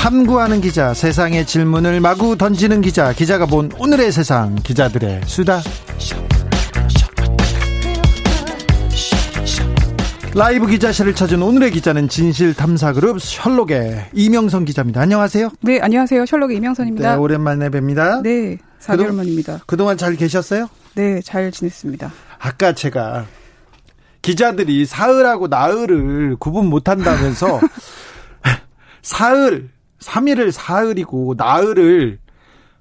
[0.00, 5.60] 탐구하는 기자, 세상의 질문을 마구 던지는 기자, 기자가 본 오늘의 세상, 기자들의 수다.
[10.34, 15.02] 라이브 기자실을 찾은 오늘의 기자는 진실 탐사 그룹 셜록의 이명선 기자입니다.
[15.02, 15.50] 안녕하세요.
[15.60, 16.24] 네, 안녕하세요.
[16.24, 17.10] 셜록의 이명선입니다.
[17.10, 18.22] 네, 오랜만에 뵙니다.
[18.22, 19.60] 네, 4개월 만입니다.
[19.66, 20.70] 그동안 잘 계셨어요?
[20.94, 22.10] 네, 잘 지냈습니다.
[22.38, 23.26] 아까 제가
[24.22, 27.60] 기자들이 사흘하고 나흘을 구분 못 한다면서
[29.02, 29.68] 사흘,
[30.00, 32.18] 3일을 사흘이고 나흘을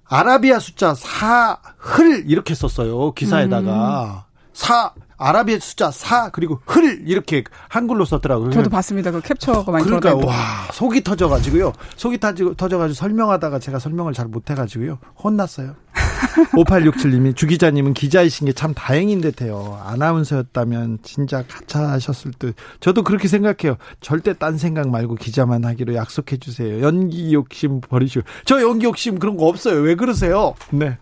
[0.05, 3.11] 아라비아 숫자 사흘 이렇게 썼어요.
[3.13, 4.25] 기사에다가.
[4.27, 4.49] 음.
[4.53, 8.51] 사 아라비아 숫자 4 그리고 흘 이렇게 한글로 썼더라고요.
[8.51, 9.11] 저도 봤습니다.
[9.11, 10.33] 그 캡처가 많이 그러니까 와
[10.73, 11.73] 속이 터져가지고요.
[11.97, 15.75] 속이 터지고 터져가지고 설명하다가 제가 설명을 잘 못해가지고요 혼났어요.
[16.55, 19.79] 5867님이 주 기자님은 기자이신 게 참 다행인 듯해요.
[19.85, 22.55] 아나운서였다면 진짜 가차하셨을 듯.
[22.79, 23.77] 저도 그렇게 생각해요.
[24.01, 26.81] 절대 딴 생각 말고 기자만 하기로 약속해 주세요.
[26.81, 29.79] 연기 욕심 버리시고 저 연기 욕심 그런 거 없어요.
[29.81, 30.55] 왜 그러세요?
[30.71, 30.97] 네.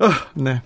[0.00, 0.62] 어, 네.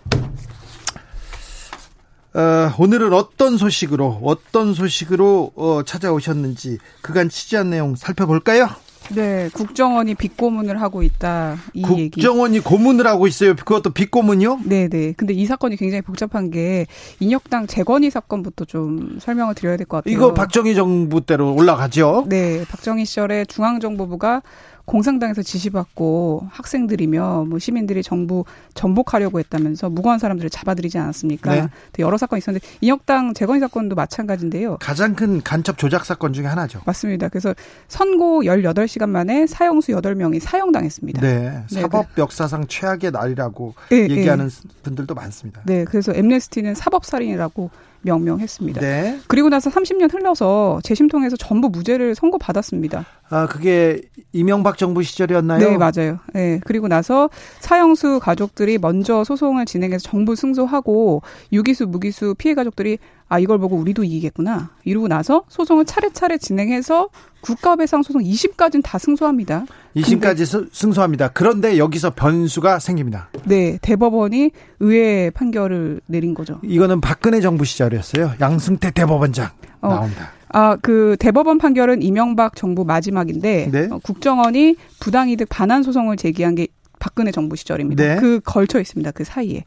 [2.32, 8.68] 어, 오늘은 어떤 소식으로 어떤 소식으로 어, 찾아오셨는지 그간 취재한 내용 살펴볼까요?
[9.12, 11.56] 네, 국정원이 빗고문을 하고 있다.
[11.74, 12.10] 이 국정원이 얘기.
[12.10, 13.56] 국정원이 고문을 하고 있어요.
[13.56, 14.60] 그것도 빗고문이요?
[14.64, 15.12] 네, 네.
[15.16, 16.86] 근데 이 사건이 굉장히 복잡한 게
[17.18, 20.14] 인혁당 재건이 사건부터 좀 설명을 드려야 될 것 같아요.
[20.14, 22.26] 이거 박정희 정부 때로 올라가죠?
[22.28, 24.42] 네, 박정희 시절에 중앙정보부가
[24.90, 31.54] 공산당에서 지시받고 학생들이며 뭐 시민들이 정부 전복하려고 했다면서 무고한 사람들을 잡아들이지 않았습니까?
[31.54, 31.68] 네.
[32.00, 34.78] 여러 사건이 있었는데 인혁당 재건이 사건도 마찬가지인데요.
[34.80, 36.80] 가장 큰 간첩 조작 사건 중에 하나죠.
[36.86, 37.28] 맞습니다.
[37.28, 37.54] 그래서
[37.86, 41.20] 선고 18시간 만에 사형수 8명이 사형당했습니다.
[41.20, 41.64] 네.
[41.70, 42.22] 네 사법 네.
[42.22, 44.16] 역사상 최악의 날이라고 네, 네.
[44.16, 44.68] 얘기하는 네.
[44.82, 45.62] 분들도 많습니다.
[45.66, 45.84] 네.
[45.84, 47.70] 그래서 엠네스티는 사법 살인이라고
[48.02, 48.80] 명명했습니다.
[48.80, 49.20] 네.
[49.28, 53.04] 그리고 나서 30년 흘러서 재심 통해서 전부 무죄를 선고받았습니다.
[53.30, 54.02] 아, 그게
[54.32, 55.58] 이명박 정부 시절이었나요?
[55.58, 56.18] 네, 맞아요.
[56.34, 56.60] 네.
[56.64, 57.30] 그리고 나서
[57.60, 62.98] 사형수 가족들이 먼저 소송을 진행해서 정부 승소하고 유기수, 무기수 피해 가족들이
[63.28, 64.70] 아, 이걸 보고 우리도 이기겠구나.
[64.82, 67.08] 이러고 나서 소송을 차례차례 진행해서
[67.42, 69.66] 국가배상 소송 2심까지는 다 승소합니다.
[69.94, 71.28] 2심까지 승소합니다.
[71.28, 73.28] 그런데 여기서 변수가 생깁니다.
[73.44, 76.58] 네, 대법원이 의회 판결을 내린 거죠.
[76.64, 78.32] 이거는 박근혜 정부 시절이었어요.
[78.40, 80.32] 양승태 대법원장 어, 나옵니다.
[80.52, 83.88] 아, 그 대법원 판결은 이명박 정부 마지막인데 네?
[83.90, 86.68] 어, 국정원이 부당이득 반환 소송을 제기한 게
[86.98, 88.02] 박근혜 정부 시절입니다.
[88.02, 88.16] 네?
[88.20, 89.10] 그 걸쳐 있습니다.
[89.12, 89.64] 그 사이에.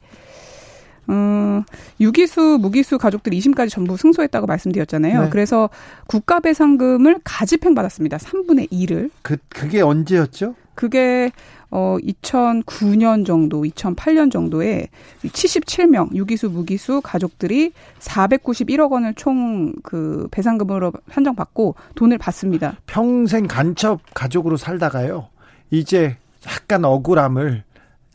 [1.09, 1.63] 음,
[1.99, 5.23] 유기수, 무기수 가족들 2심까지 전부 승소했다고 말씀드렸잖아요.
[5.23, 5.29] 네.
[5.29, 5.69] 그래서
[6.07, 8.17] 국가배상금을 가집행 받았습니다.
[8.17, 9.09] 3분의 1을.
[9.21, 10.55] 그, 그게 언제였죠?
[10.75, 11.31] 그게
[11.69, 14.89] 어 2009년 정도, 2008년 정도에
[15.23, 22.77] 77명 유기수 무기수 가족들이 491억 원을 총 그 배상금으로 한정받고 돈을 받습니다.
[22.85, 25.27] 평생 간첩 가족으로 살다가요.
[25.69, 26.17] 이제
[26.47, 27.63] 약간 억울함을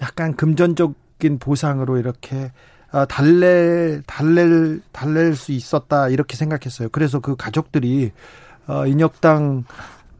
[0.00, 2.52] 약간 금전적인 보상으로 이렇게
[2.90, 6.88] 어, 달래 달랠 달랠 수 있었다 이렇게 생각했어요.
[6.90, 8.12] 그래서 그 가족들이
[8.66, 9.64] 어, 인혁당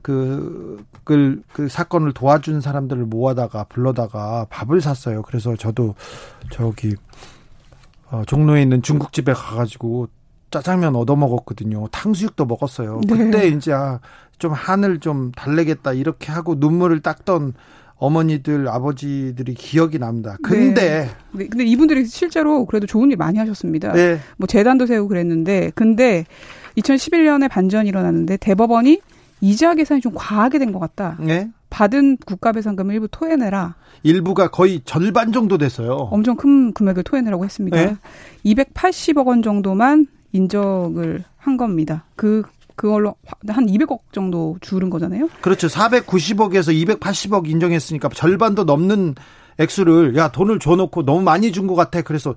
[0.03, 5.23] 그, 그, 그 사건을 도와준 사람들을 모아다가 불러다가 밥을 샀어요.
[5.23, 5.95] 그래서 저도
[6.51, 6.95] 저기,
[8.11, 10.09] 어, 종로에 있는 중국집에 가가지고
[10.51, 11.89] 짜장면 얻어 먹었거든요.
[11.89, 13.01] 탕수육도 먹었어요.
[13.07, 13.17] 네.
[13.17, 14.01] 그때 이제 아,
[14.39, 17.55] 좀 한을 좀 달래겠다 이렇게 하고 눈물을 닦던
[17.97, 20.37] 어머니들, 아버지들이 기억이 납니다.
[20.43, 21.11] 근데 네.
[21.33, 21.47] 네.
[21.49, 23.93] 근데 이분들이 실제로 그래도 좋은 일 많이 하셨습니다.
[23.93, 24.21] 네.
[24.37, 26.25] 뭐 재단도 세우고 그랬는데 근데
[26.77, 29.01] 2011년에 반전이 일어났는데 대법원이
[29.41, 31.17] 이자 계산이 좀 과하게 된 것 같다.
[31.21, 31.49] 네.
[31.71, 33.75] 받은 국가배상금 일부 토해내라.
[34.03, 35.93] 일부가 거의 절반 정도 됐어요.
[36.11, 37.77] 엄청 큰 금액을 토해내라고 했습니다.
[37.77, 37.97] 네.
[38.45, 42.05] 280억 원 정도만 인정을 한 겁니다.
[42.17, 42.43] 그
[42.77, 43.17] 그걸로
[43.49, 45.29] 한 200억 정도 줄은 거잖아요.
[45.41, 45.67] 그렇죠.
[45.67, 49.15] 490억에서 280억 인정했으니까 절반도 넘는
[49.59, 52.03] 액수를 야 돈을 줘놓고 너무 많이 준 것 같아.
[52.03, 52.35] 그래서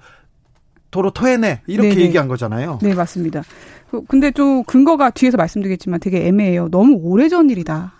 [0.92, 2.02] 도로 토해내 이렇게 네네.
[2.02, 2.80] 얘기한 거잖아요.
[2.82, 3.44] 네 맞습니다.
[3.90, 6.70] 그, 근데 좀 근거가 뒤에서 말씀드리겠지만 되게 애매해요.
[6.70, 7.94] 너무 오래전 일이다.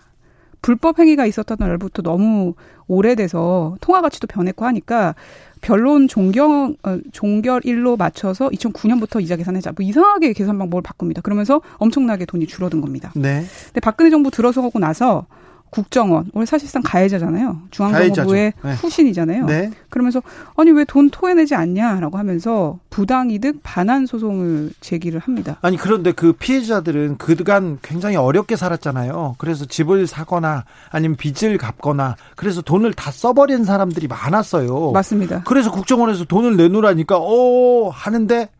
[0.62, 2.54] 불법 행위가 있었던 날부터 너무
[2.86, 5.14] 오래돼서 통화 가치도 변했고 하니까
[5.60, 9.72] 변론 종경 어, 종결일로 맞춰서 2009년부터 이자 계산하자.
[9.76, 11.20] 뭐 이상하게 계산 방법을 바꿉니다.
[11.22, 13.12] 그러면서 엄청나게 돈이 줄어든 겁니다.
[13.16, 13.44] 네.
[13.66, 15.26] 근데 박근혜 정부 들어서고 나서
[15.72, 17.62] 국정원 오늘 사실상 가해자잖아요.
[17.70, 18.74] 중앙정보부의 네.
[18.74, 19.46] 후신이잖아요.
[19.46, 19.70] 네.
[19.88, 20.22] 그러면서
[20.56, 25.56] 아니 왜 돈 토해내지 않냐라고 하면서 부당이득 반환 소송을 제기를 합니다.
[25.62, 29.36] 아니 그런데 그 피해자들은 그간 굉장히 어렵게 살았잖아요.
[29.38, 34.90] 그래서 집을 사거나 아니면 빚을 갚거나 그래서 돈을 다 써버린 사람들이 많았어요.
[34.92, 35.44] 맞습니다.
[35.46, 38.50] 그래서 국정원에서 돈을 내놓으라니까 어 하는데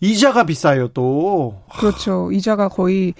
[0.00, 1.60] 이자가 비싸요 또.
[1.80, 2.30] 그렇죠.
[2.30, 3.14] 이자가 거의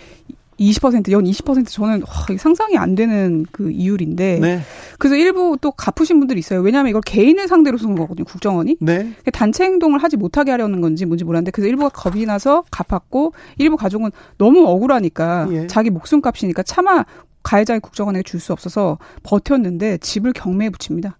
[0.59, 4.39] 20%, 연 20% 저는 와, 상상이 안 되는 그 이율인데.
[4.41, 4.61] 네.
[4.99, 6.61] 그래서 일부 또 갚으신 분들이 있어요.
[6.61, 8.77] 왜냐하면 이걸 개인을 상대로 쓴 거거든요, 국정원이.
[8.81, 9.13] 네.
[9.33, 14.11] 단체 행동을 하지 못하게 하려는 건지 뭔지 모르는데, 그래서 일부가 겁이 나서 갚았고, 일부 가족은
[14.39, 15.67] 너무 억울하니까, 예.
[15.67, 17.05] 자기 목숨값이니까 차마
[17.43, 21.17] 가해자의 국정원에게 줄 수 없어서 버텼는데 집을 경매에 붙입니다.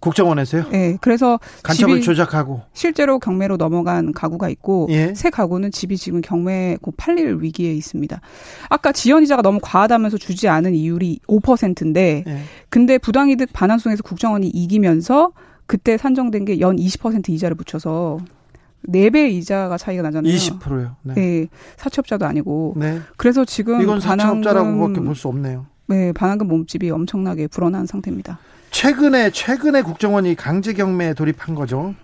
[0.00, 0.68] 국정원에서요?
[0.70, 0.98] 네.
[1.00, 5.14] 그래서 간첩을 조작하고 실제로 경매로 넘어간 가구가 있고 예.
[5.14, 8.20] 새 가구는 집이 지금 경매 곧 팔릴 위기에 있습니다.
[8.68, 12.38] 아까 지연 이자가 너무 과하다면서 주지 않은 이율이 5%인데 예.
[12.68, 15.32] 근데 부당이득 반환송에서 국정원이 이기면서
[15.66, 18.18] 그때 산정된 게 연 20% 이자를 붙여서
[18.88, 20.32] 4배 이자가 차이가 나잖아요.
[20.32, 20.96] 20%요.
[21.02, 21.14] 네.
[21.14, 21.46] 네.
[21.76, 22.74] 사채업자도 아니고.
[22.76, 23.00] 네.
[23.16, 25.66] 그래서 지금 이건 사채업자라고밖에 볼 수 없네요.
[25.88, 28.38] 네, 반환금 몸집이 엄청나게 불어난 상태입니다.
[28.70, 31.94] 최근에 최근에 국정원이 강제 경매에 돌입한 거죠.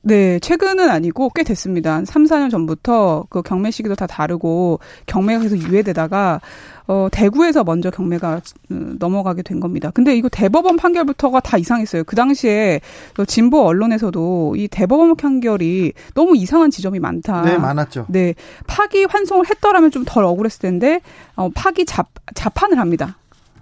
[0.00, 1.94] 네, 최근은 아니고 꽤 됐습니다.
[1.94, 6.40] 한 3, 4년 전부터 그 경매 시기도 다 다르고 경매가 계속 유예되다가
[6.86, 8.40] 어 대구에서 먼저 경매가
[8.70, 9.90] 음, 넘어가게 된 겁니다.
[9.92, 12.04] 근데 이거 대법원 판결부터가 다 이상했어요.
[12.04, 12.80] 그 당시에
[13.26, 17.42] 진보 언론에서도 이 대법원 판결이 너무 이상한 지점이 많다.
[17.42, 18.06] 네, 많았죠.
[18.08, 18.34] 네.
[18.66, 21.02] 파기 환송을 했더라면 좀 덜 억울했을 텐데
[21.34, 22.04] 어 파기 자,
[22.34, 23.17] 자판을 합니다.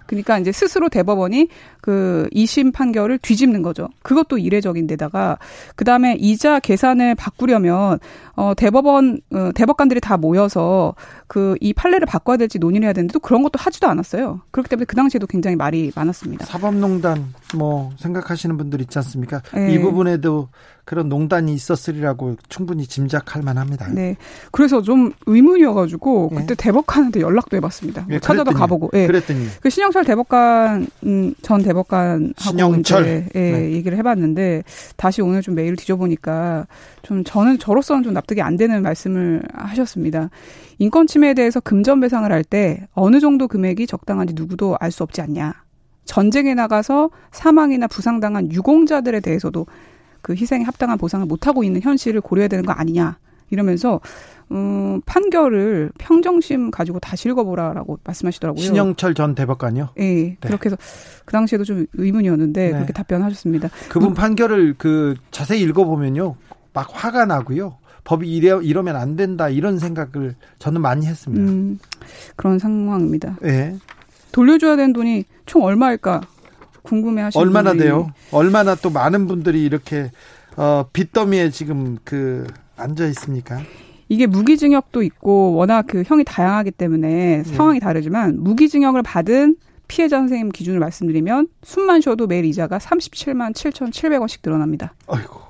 [0.07, 1.49] 그러니까 이제 스스로 대법원이
[1.81, 3.87] 그 2심 판결을 뒤집는 거죠.
[4.01, 5.37] 그것도 이례적인 데다가
[5.75, 7.99] 그다음에 이자 계산을 바꾸려면
[8.35, 10.95] 어 대법원 어, 대법관들이 다 모여서
[11.27, 14.41] 그 이 판례를 바꿔야 될지 논의를 해야 되는데 또 그런 것도 하지도 않았어요.
[14.51, 16.45] 그렇기 때문에 그 당시에도 굉장히 말이 많았습니다.
[16.45, 19.41] 사법농단 뭐 생각하시는 분들 있지 않습니까?
[19.53, 19.73] 네.
[19.73, 20.49] 이 부분에도
[20.85, 23.89] 그런 농단이 있었으리라고 충분히 짐작할 만합니다.
[23.91, 24.15] 네.
[24.51, 26.35] 그래서 좀 의문이어가지고 예.
[26.37, 28.03] 그때 대법관한테 연락도 해봤습니다.
[28.03, 28.91] 뭐 예, 찾아도 가보고.
[28.93, 29.05] 예.
[29.05, 33.05] 그랬더니 그 신영철 대법관 음, 전 대법관하고 신영철.
[33.35, 33.71] 예, 네.
[33.73, 34.63] 얘기를 해봤는데
[34.95, 36.67] 다시 오늘 좀 메일을 뒤져보니까
[37.01, 40.29] 좀 저는 저로서는 좀 납득이 안 되는 말씀을 하셨습니다.
[40.79, 45.21] 인권 침해에 대해서 금전 배상을 할 때 어느 정도 금액이 적당한지 누구도 알 수 없지
[45.21, 45.53] 않냐.
[46.05, 49.65] 전쟁에 나가서 사망이나 부상당한 유공자들에 대해서도
[50.21, 53.17] 그 희생에 합당한 보상을 못하고 있는 현실을 고려해야 되는 거 아니냐.
[53.49, 53.99] 이러면서
[54.51, 58.61] 음, 판결을 평정심 가지고 다시 읽어보라라고 말씀하시더라고요.
[58.61, 59.89] 신영철 전 대법관이요?
[59.97, 60.37] 네, 네.
[60.39, 60.77] 그렇게 해서
[61.25, 62.71] 그 당시에도 좀 의문이었는데 네.
[62.71, 63.69] 그렇게 답변하셨습니다.
[63.89, 64.13] 그분 음.
[64.13, 66.35] 판결을 그 자세히 읽어보면요,
[66.73, 67.77] 막 화가 나고요.
[68.07, 71.51] 법이 이래, 이러면 안 된다 이런 생각을 저는 많이 했습니다.
[71.51, 71.77] 음,
[72.37, 73.35] 그런 상황입니다.
[73.41, 73.75] 네.
[74.31, 76.21] 돌려줘야 되는 돈이 총 얼마일까
[76.83, 77.89] 궁금해 하시는 얼마나 분들이.
[77.89, 78.09] 돼요?
[78.31, 80.09] 얼마나 또 많은 분들이 이렇게
[80.55, 83.59] 어, 빚더미에 지금 그 앉아 있습니까?
[84.07, 87.43] 이게 무기징역도 있고 워낙 그 형이 다양하기 때문에 네.
[87.43, 89.57] 상황이 다르지만 무기징역을 받은
[89.89, 94.93] 피해자 선생님 기준을 말씀드리면 숨만 쉬어도 매일 이자가 37만 7,700원씩 늘어납니다.
[95.07, 95.41] 아이고.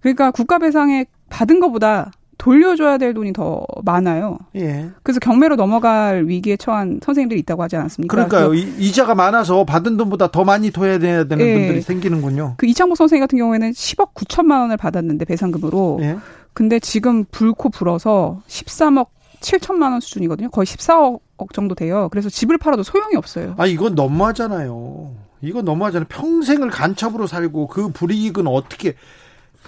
[0.00, 4.38] 그러니까 국가 배상에 받은 것보다 돌려줘야 될 돈이 더 많아요.
[4.56, 4.90] 예.
[5.02, 8.14] 그래서 경매로 넘어갈 위기에 처한 선생님들이 있다고 하지 않았습니까?
[8.14, 8.54] 그러니까요.
[8.54, 11.54] 이 자가 많아서 받은 돈보다 더 많이 토해야 되는 예.
[11.54, 12.54] 분들이 생기는군요.
[12.58, 15.98] 그 이창복 선생님 같은 경우에는 10억 9천만 원을 받았는데 배상금으로.
[16.02, 16.18] 예.
[16.52, 19.08] 근데 지금 불코 불어서 13억
[19.40, 20.50] 7천만 원 수준이거든요.
[20.50, 22.08] 거의 14억 정도 돼요.
[22.10, 23.54] 그래서 집을 팔아도 소용이 없어요.
[23.58, 25.14] 아, 이건 너무하잖아요.
[25.42, 26.06] 이건 너무하잖아요.
[26.08, 28.94] 평생을 간첩으로 살고 그 불이익은 어떻게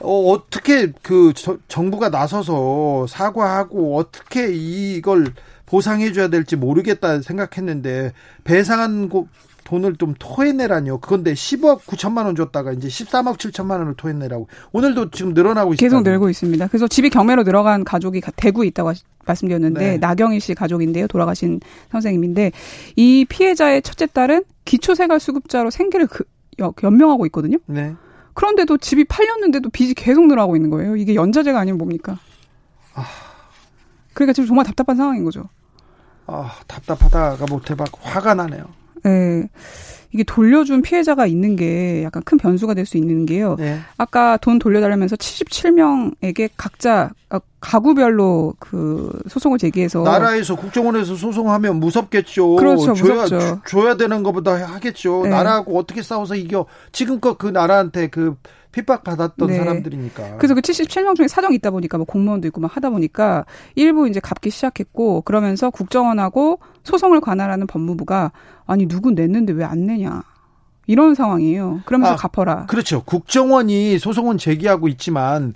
[0.00, 5.32] 어, 어떻게 그 저, 정부가 나서서 사과하고 어떻게 이걸
[5.66, 8.12] 보상해줘야 될지 모르겠다 생각했는데
[8.44, 9.28] 배상한 고,
[9.64, 10.98] 돈을 좀 토해내라니요.
[10.98, 14.48] 그건데 10억 9천만 원 줬다가 이제 13억 7천만 원을 토해내라고.
[14.72, 15.94] 오늘도 지금 늘어나고 있습니다.
[15.94, 16.66] 계속 늘고 있습니다.
[16.68, 18.92] 그래서 집이 경매로 들어간 가족이 대구에 있다고
[19.26, 19.96] 말씀드렸는데 네.
[19.98, 21.06] 나경일 씨 가족인데요.
[21.06, 21.60] 돌아가신
[21.92, 22.52] 선생님인데
[22.96, 26.24] 이 피해자의 첫째 딸은 기초생활수급자로 생계를 그,
[26.82, 27.58] 연명하고 있거든요.
[27.66, 27.94] 네.
[28.38, 30.95] 그런데도 집이 팔렸는데도 빚이 계속 늘어가고 있는 거예요.
[30.95, 32.21] 이게 연자제가 아니면 뭡니까?
[32.95, 33.04] 아.
[34.14, 35.49] 그러니까 지금 정말 답답한 상황인 거죠.
[36.28, 38.68] 아, 답답하다가 못해 막 화가 나네요.
[39.02, 39.49] 네.
[40.12, 43.57] 이게 돌려준 피해자가 있는 게 약간 큰 변수가 될 수 있는 게요.
[43.59, 43.80] 네.
[43.97, 52.56] 아까 돈 돌려달라면서 77명에게 각자 어, 가구별로 그 소송을 제기해서 나라에서 국정원에서 소송하면 무섭겠죠.
[52.56, 53.60] 그렇죠, 줘야, 무섭죠.
[53.66, 55.22] 줘 야 되는 것보다 하겠죠.
[55.24, 55.30] 네.
[55.30, 56.66] 나라하고 어떻게 싸워서 이겨?
[56.92, 58.36] 지금껏 그 나라한테 그
[58.72, 59.56] 핍박받았던 네.
[59.56, 60.36] 사람들이니까.
[60.36, 64.20] 그래서 그 77명 중에 사정이 있다 보니까 뭐 공무원도 있고 막 하다 보니까 일부 이제
[64.20, 68.30] 갚기 시작했고 그러면서 국정원하고 소송을 관할하는 법무부가
[68.66, 70.22] 아니 누구 냈는데 왜 안 내냐.
[70.86, 71.82] 이런 상황이에요.
[71.84, 72.64] 그러면서 아, 갚어라.
[72.66, 73.02] 그렇죠.
[73.04, 75.52] 국정원이 소송은 제기하고 있지만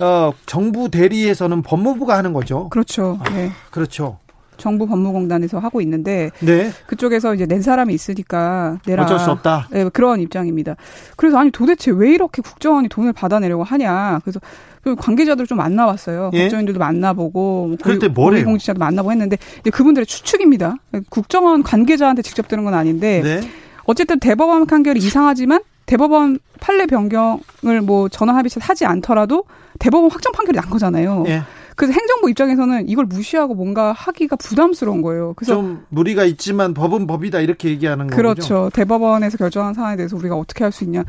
[0.00, 2.68] 어, 정부 대리에서는 법무부가 하는 거죠.
[2.68, 3.18] 그렇죠.
[3.20, 3.50] 아, 네.
[3.70, 4.18] 그렇죠.
[4.56, 6.72] 정부 법무공단에서 하고 있는데 네.
[6.86, 9.04] 그쪽에서 이제 낸 사람이 있으니까 내라.
[9.04, 9.68] 어쩔 수 없다.
[9.70, 10.74] 네, 그런 입장입니다.
[11.16, 14.20] 그래서 아니 도대체 왜 이렇게 국정원이 돈을 받아내려고 하냐.
[14.24, 14.40] 그래서
[14.82, 16.30] 그 관계자들 좀 만나봤어요.
[16.32, 16.40] 예?
[16.42, 18.44] 국정원들도 만나보고 그때 뭐래요?
[18.44, 19.36] 공직자도 만나보고 했는데
[19.72, 20.76] 그분들의 추측입니다.
[21.08, 23.40] 국정원 관계자한테 직접 들은 건 아닌데 네.
[23.84, 29.44] 어쨌든 대법원 판결이 이상하지만 대법원 판례 변경을 뭐 전원 합의체 하지 않더라도
[29.78, 31.24] 대법원 확정 판결이 난 거잖아요.
[31.28, 31.42] 예.
[31.76, 35.32] 그래서 행정부 입장에서는 이걸 무시하고 뭔가 하기가 부담스러운 거예요.
[35.34, 38.16] 그래서 좀 무리가 있지만 법은 법이다 이렇게 얘기하는 거죠.
[38.16, 38.70] 그렇죠.
[38.74, 41.04] 대법원에서 결정한 사안에 대해서 우리가 어떻게 할 수 있냐.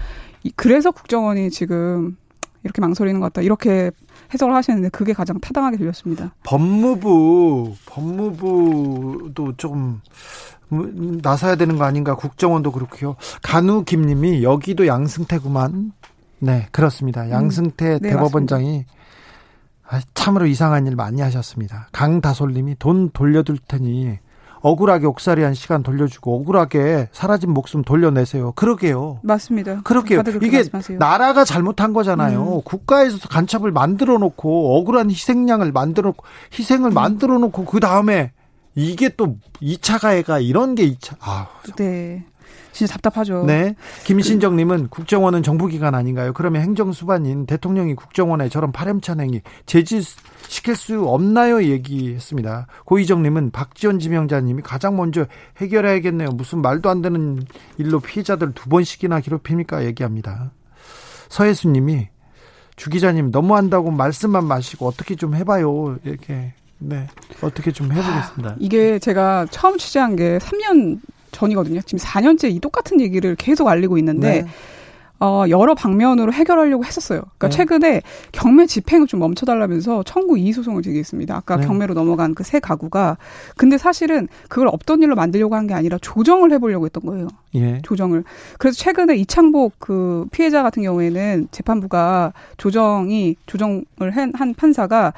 [0.55, 2.15] 그래서 국정원이 지금
[2.63, 3.41] 이렇게 망설이는 것 같다.
[3.41, 3.91] 이렇게
[4.33, 6.33] 해석을 하시는데 그게 가장 타당하게 들렸습니다.
[6.43, 10.01] 법무부 법무부도 좀
[10.69, 13.15] 나서야 되는 거 아닌가 국정원도 그렇고요.
[13.41, 15.93] 간우 김님이 여기도 양승태구만.
[16.39, 17.29] 네 그렇습니다.
[17.29, 18.86] 양승태 음, 네, 대법원장이.
[19.91, 21.89] 아, 참으로 이상한 일 많이 하셨습니다.
[21.91, 24.19] 강다솔님이 돈 돌려둘 테니
[24.62, 28.54] 억울하게 옥살이한 시간 돌려주고 억울하게 사라진 목숨 돌려내세요.
[28.54, 29.20] 그러게요.
[29.24, 29.82] 맞습니다.
[29.84, 30.24] 그렇게요.
[30.42, 30.98] 이게 말씀하세요.
[31.00, 32.58] 나라가 잘못한 거잖아요.
[32.58, 32.62] 음.
[32.63, 36.25] 국가에서 간첩을 만들어 놓고 억울한 희생양을 만들어 놓고
[36.58, 36.94] 희생을 음.
[36.94, 38.32] 만들어 놓고 그 다음에
[38.75, 41.16] 이게 또 2차 가해가 이런 게 2차.
[41.20, 41.48] 아.
[41.75, 42.25] 네.
[42.79, 43.43] 진짜 답답하죠.
[43.45, 43.75] 네.
[44.05, 46.31] 김신정님은 국정원은 정부기관 아닌가요?
[46.31, 51.62] 그러면 행정수반인 대통령이 국정원에 저런 파렴치한 행위 제지시킬 수 없나요?
[51.62, 52.67] 얘기했습니다.
[52.86, 55.25] 고희정님은 박지원 지명자님이 가장 먼저
[55.57, 56.29] 해결해야겠네요.
[56.29, 57.43] 무슨 말도 안 되는
[57.77, 59.83] 일로 피해자들 두 번씩이나 괴롭힙니까?
[59.83, 60.51] 얘기합니다.
[61.27, 62.07] 서혜수님이
[62.77, 65.98] 주 기자님 너무한다고 말씀만 마시고 어떻게 좀 해봐요.
[66.05, 67.07] 이렇게 네
[67.41, 68.51] 어떻게 좀 해보겠습니다.
[68.51, 71.81] 아, 이게 제가 처음 취재한 게 3년 전이거든요.
[71.81, 74.48] 지금 4년째 이 똑같은 얘기를 계속 알리고 있는데 네.
[75.21, 77.19] 어, 여러 방면으로 해결하려고 했었어요.
[77.38, 77.57] 그러니까 네.
[77.57, 81.36] 최근에 경매 집행을 좀 멈춰달라면서 청구 이의 소송을 제기했습니다.
[81.36, 81.67] 아까 네.
[81.67, 83.17] 경매로 넘어간 그 세 가구가.
[83.57, 87.27] 근데 사실은 그걸 없던 일로 만들려고 한 게 아니라 조정을 해보려고 했던 거예요.
[87.55, 87.81] 예.
[87.83, 88.24] 조정을.
[88.59, 93.83] 그래서 최근에 이창복 그 피해자 같은 경우에는 재판부가 조정이 조정을
[94.13, 95.12] 한, 한 판사가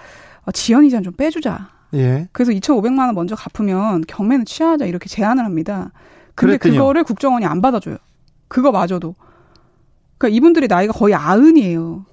[0.45, 1.69] 어, 지연 이자는 좀 빼주자.
[1.93, 2.27] 예.
[2.31, 5.91] 그래서 2,500만 원 먼저 갚으면 경매는 취하자 이렇게 제안을 합니다.
[6.36, 6.79] 근데 그랬군요.
[6.79, 7.98] 그거를 국정원이 안 받아줘요.
[8.48, 9.15] 그거 마저도.
[10.17, 12.05] 그러니까 이분들이 나이가 거의 아흔이에요.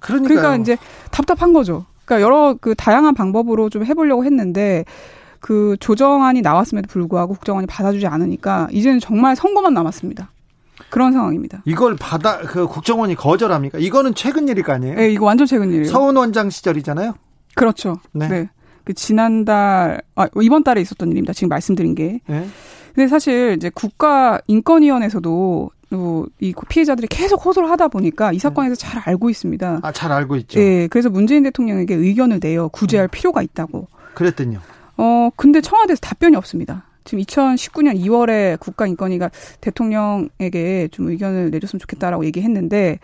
[0.00, 0.38] 그러니까요.
[0.38, 0.76] 그러니까 이제
[1.10, 1.86] 답답한 거죠.
[2.04, 4.84] 그러니까 여러 그 다양한 방법으로 좀 해보려고 했는데
[5.40, 10.30] 그 조정안이 나왔음에도 불구하고 국정원이 받아주지 않으니까 이제는 정말 선거만 남았습니다.
[10.90, 11.62] 그런 상황입니다.
[11.64, 13.78] 이걸 받아 그 국정원이 거절합니까?
[13.78, 14.96] 이거는 최근 일일 거 아니에요?
[14.96, 15.84] 네, 이거 완전 최근 일이에요.
[15.86, 17.14] 서훈 원장 시절이잖아요.
[17.54, 17.96] 그렇죠.
[18.12, 18.28] 네.
[18.28, 18.50] 네.
[18.84, 21.32] 그 지난달 아 이번 달에 있었던 일입니다.
[21.32, 22.20] 지금 말씀드린 게.
[22.26, 22.46] 네.
[22.94, 25.70] 근데 사실 이제 국가 인권위원회에서도
[26.40, 29.80] 이 피해자들이 계속 호소를 하다 보니까 이 사건에서 잘 알고 있습니다.
[29.82, 30.58] 아, 잘 알고 있죠.
[30.58, 32.68] 네, 그래서 문재인 대통령에게 의견을 내요.
[32.68, 33.10] 구제할 음.
[33.10, 33.88] 필요가 있다고.
[34.14, 34.60] 그랬더니요.
[34.96, 36.84] 어, 근데 청와대에서 답변이 없습니다.
[37.04, 42.98] 지금 2019년 2월에 국가인권위가 대통령에게 좀 의견을 내줬으면 좋겠다라고 얘기했는데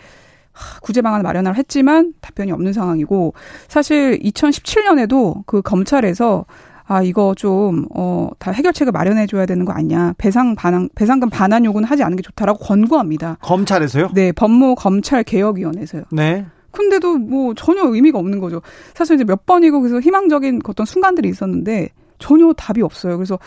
[0.83, 3.35] 구제 방안을 마련을 했지만 답변이 없는 상황이고
[3.69, 6.45] 사실 2017년에도 그 검찰에서
[6.87, 11.64] 아 이거 좀 어 다 해결책을 마련해 줘야 되는 거 아니냐 배상 반환 배상금 반환
[11.64, 13.38] 요구는 하지 않는 게 좋다라고 권고합니다.
[13.43, 14.11] 검찰에서요?
[14.14, 16.05] 네 법무 검찰 개혁위원회에서요.
[16.11, 16.47] 네.
[16.73, 18.62] 근데도 뭐 전혀 의미가 없는 거죠.
[18.95, 21.88] 사실 이제 몇 번이고 그래서 희망적인 어떤 순간들이 있었는데
[22.19, 23.17] 전혀 답이 없어요.
[23.17, 23.38] 그래서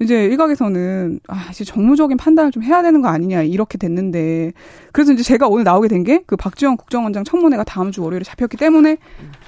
[0.00, 4.52] 이제 일각에서는 아 이제 정무적인 판단을 좀 해야 되는 거 아니냐 이렇게 됐는데
[4.92, 8.56] 그래서 이제 제가 오늘 나오게 된 게 그 박지원 국정원장 청문회가 다음 주 월요일에 잡혔기
[8.56, 8.96] 때문에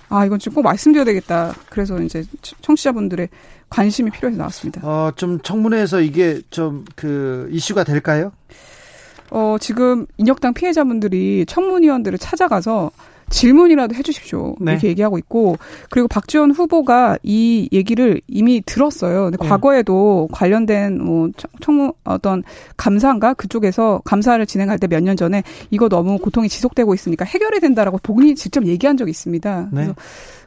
[0.09, 1.53] 아 이건 좀꼭 말씀드려야 되겠다.
[1.71, 2.25] 그래서 이제
[2.63, 3.29] 청취자분들의
[3.69, 4.81] 관심이 필요해서 나왔습니다.
[4.87, 8.31] 어좀 청문회에서 이게 좀 그 이슈가 될까요?
[9.31, 12.91] 어 지금 인혁당 피해자분들이 청문위원들을 찾아가서
[13.29, 14.57] 질문이라도 해주십시오.
[14.61, 14.73] 네.
[14.73, 15.57] 이렇게 얘기하고 있고
[15.91, 19.25] 그리고 박지원 후보가 이 얘기를 이미 들었어요.
[19.25, 19.49] 근데 네.
[19.49, 21.29] 과거에도 관련된 뭐
[21.61, 22.43] 청무 어떤
[22.77, 27.99] 감사인가 그쪽에서 감사를 진행할 때 몇 년 전에 이거 너무 고통이 지속되고 있으니까 해결이 된다라고
[28.03, 29.69] 본인이 직접 얘기한 적이 있습니다.
[29.73, 29.81] 네.
[29.83, 29.95] 그래서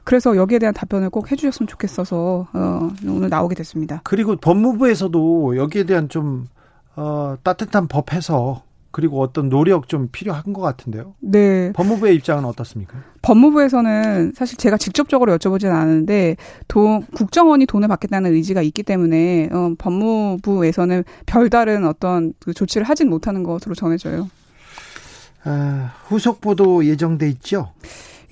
[0.05, 4.01] 그래서 여기에 대한 답변을 꼭 해주셨으면 좋겠어서 어, 오늘 나오게 됐습니다.
[4.03, 6.47] 그리고 법무부에서도 여기에 대한 좀
[6.95, 11.15] 어, 따뜻한 법 해서 그리고 어떤 노력 좀 필요한 것 같은데요.
[11.19, 11.71] 네.
[11.73, 12.97] 법무부의 입장은 어떻습니까?
[13.21, 21.03] 법무부에서는 사실 제가 직접적으로 여쭤보지는 않았는데 도, 국정원이 돈을 받겠다는 의지가 있기 때문에 어, 법무부에서는
[21.25, 24.29] 별다른 어떤 그 조치를 하진 못하는 것으로 전해져요.
[25.43, 27.71] 아, 후속 보도 예정돼 있죠?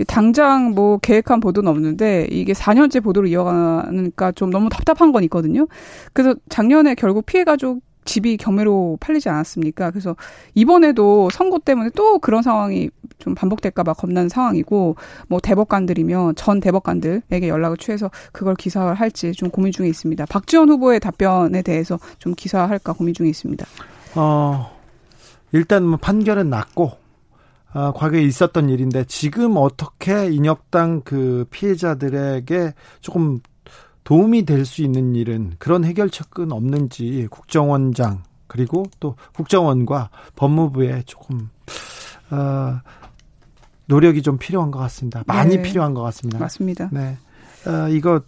[0.05, 5.67] 당장 뭐 계획한 보도는 없는데 이게 4년째 보도를 이어가니까 좀 너무 답답한 건 있거든요.
[6.13, 9.91] 그래서 작년에 결국 피해 가족 집이 경매로 팔리지 않았습니까?
[9.91, 10.15] 그래서
[10.55, 14.95] 이번에도 선거 때문에 또 그런 상황이 좀 반복될까봐 겁나는 상황이고,
[15.27, 20.25] 뭐 대법관들이면 전 대법관들에게 연락을 취해서 그걸 기사화할지 좀 고민 중에 있습니다.
[20.25, 23.65] 박지원 후보의 답변에 대해서 좀 기사화할까 고민 중에 있습니다.
[24.15, 24.71] 어,
[25.51, 26.93] 일단 뭐 판결은 났고,
[27.73, 33.39] 어, 과거에 있었던 일인데 지금 어떻게 인혁당 그 피해자들에게 조금
[34.07, 41.49] 도움이 될 수 있는 일은 그런 해결책은 없는지 국정원장 그리고 또 국정원과 법무부에 조금
[42.31, 42.79] 어,
[43.87, 45.25] 노력이 좀 필요한 것 같습니다.
[45.27, 45.61] 많이 네.
[45.61, 46.39] 필요한 것 같습니다.
[46.39, 46.89] 맞습니다.
[46.93, 47.17] 네,
[47.67, 48.21] 어, 이거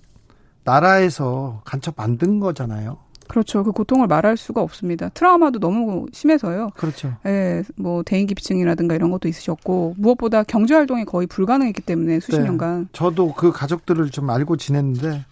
[0.65, 2.98] 나라에서 간첩 만든 거잖아요.
[3.29, 3.63] 그렇죠.
[3.63, 5.07] 그 고통을 말할 수가 없습니다.
[5.07, 6.71] 트라우마도 너무 심해서요.
[6.75, 7.15] 그렇죠.
[7.25, 12.43] 예, 뭐 대인기피증이라든가 이런 것도 있으셨고 무엇보다 경제 활동이 거의 불가능했기 때문에 수십 네.
[12.48, 12.89] 년간.
[12.91, 15.24] 저도 그 가족들을 좀 알고 지냈는데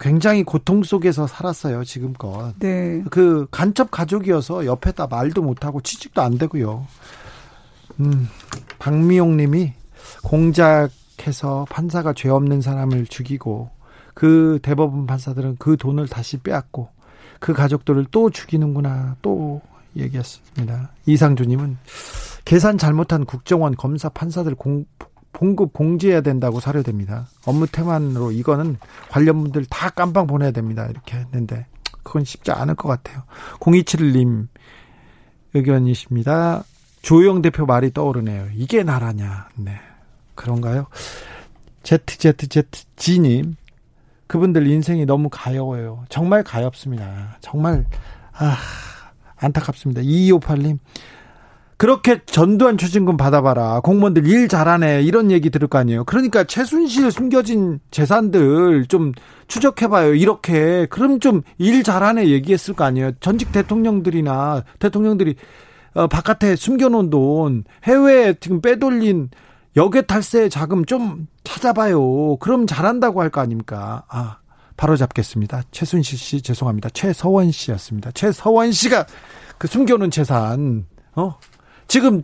[0.00, 2.54] 굉장히 고통 속에서 살았어요, 지금껏.
[2.58, 3.02] 네.
[3.10, 6.86] 그 간첩 가족이어서 옆에다 말도 못하고 취직도 안 되고요.
[8.00, 8.28] 음,
[8.78, 9.72] 박미용 님이
[10.22, 13.70] 공작해서 판사가 죄 없는 사람을 죽이고
[14.14, 16.88] 그 대법원 판사들은 그 돈을 다시 빼앗고
[17.38, 19.60] 그 가족들을 또 죽이는구나 또
[19.96, 20.90] 얘기했습니다.
[21.06, 21.78] 이상주님은
[22.44, 24.84] 계산 잘못한 국정원 검사 판사들 공,
[25.36, 27.28] 봉급 공지해야 된다고 사료됩니다.
[27.44, 28.78] 업무 태만으로 이거는
[29.10, 30.86] 관련 분들 다 깜빵 보내야 됩니다.
[30.88, 31.66] 이렇게 했는데
[32.02, 33.24] 그건 쉽지 않을 것 같아요.
[33.60, 34.48] 0271님
[35.52, 36.64] 의견이십니다.
[37.02, 38.48] 조영 대표 말이 떠오르네요.
[38.54, 39.50] 이게 나라냐.
[39.56, 39.72] 네.
[40.34, 40.86] 그런가요?
[41.84, 43.56] ZZZG님
[44.28, 46.06] 그분들 인생이 너무 가여워요.
[46.08, 47.36] 정말 가엽습니다.
[47.42, 47.84] 정말
[48.32, 48.56] 아
[49.36, 50.00] 안타깝습니다.
[50.00, 50.78] 2258님
[51.78, 53.80] 그렇게 전두환 추징금 받아봐라.
[53.80, 55.02] 공무원들 일 잘하네.
[55.02, 56.04] 이런 얘기 들을 거 아니에요.
[56.04, 59.12] 그러니까 최순실 숨겨진 재산들 좀
[59.46, 60.14] 추적해봐요.
[60.14, 60.86] 이렇게.
[60.86, 63.12] 그럼 좀 일 잘하네 얘기했을 거 아니에요.
[63.20, 65.34] 전직 대통령들이나 대통령들이
[65.94, 69.30] 어, 바깥에 숨겨놓은 돈, 해외에 지금 빼돌린
[69.76, 72.36] 역외 탈세 자금 좀 찾아봐요.
[72.36, 74.04] 그럼 잘한다고 할 거 아닙니까?
[74.08, 74.38] 아,
[74.76, 75.62] 바로 잡겠습니다.
[75.70, 76.88] 최순실 씨 죄송합니다.
[76.90, 78.10] 최서원 씨였습니다.
[78.12, 79.06] 최서원 씨가
[79.58, 81.38] 그 숨겨놓은 재산, 어?
[81.88, 82.22] 지금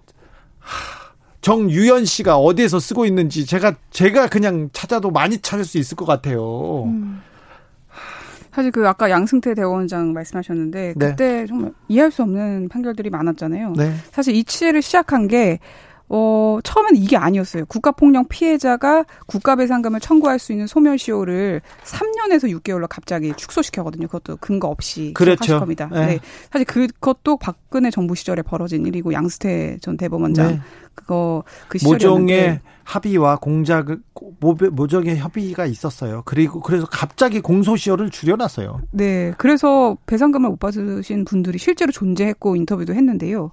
[1.40, 6.84] 정유연 씨가 어디에서 쓰고 있는지 제가 제가 그냥 찾아도 많이 찾을 수 있을 것 같아요.
[6.84, 7.20] 음.
[8.52, 11.08] 사실 그 아까 양승태 대법원장 말씀하셨는데 네.
[11.08, 11.46] 그때 네.
[11.46, 13.72] 정말 이해할 수 없는 판결들이 많았잖아요.
[13.76, 13.94] 네.
[14.10, 15.58] 사실 이 취재를 시작한 게
[16.14, 17.64] 어, 처음엔 이게 아니었어요.
[17.64, 24.08] 국가폭력 피해자가 국가배상금을 청구할 수 있는 소멸시효를 3년에서 6개월로 갑자기 축소시켰거든요.
[24.08, 25.58] 그것도 근거 없이 그렇죠.
[25.58, 25.88] 겁니다.
[25.90, 26.06] 네.
[26.06, 26.18] 네.
[26.50, 30.60] 사실 그것도 박근혜 정부 시절에 벌어진 일이고 양스태 전 대법원장 네.
[30.94, 33.86] 그거 그 모종의 합의와 공작
[34.70, 36.24] 모종의 협의가 있었어요.
[36.26, 38.82] 그리고 그래서 갑자기 공소시효를 줄여놨어요.
[38.90, 43.50] 네, 그래서 배상금을 못 받으신 분들이 실제로 존재했고 인터뷰도 했는데요.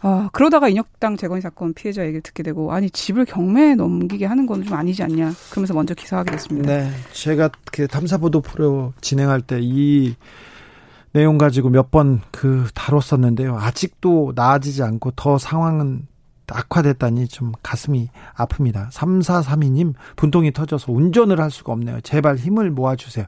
[0.00, 4.62] 아, 그러다가 인혁당 재건이 사건 피해자 얘기를 듣게 되고, 아니, 집을 경매에 넘기게 하는 건
[4.64, 5.32] 좀 아니지 않냐.
[5.50, 6.68] 그러면서 먼저 기사하게 됐습니다.
[6.68, 6.90] 네.
[7.12, 10.14] 제가 그 탐사 보도 프로 진행할 때 이
[11.12, 13.56] 내용 가지고 몇 번 그 다뤘었는데요.
[13.58, 16.06] 아직도 나아지지 않고 더 상황은
[16.50, 18.90] 악화됐다니 좀 가슴이 아픕니다.
[18.90, 22.00] 3432님, 분통이 터져서 운전을 할 수가 없네요.
[22.02, 23.26] 제발 힘을 모아주세요.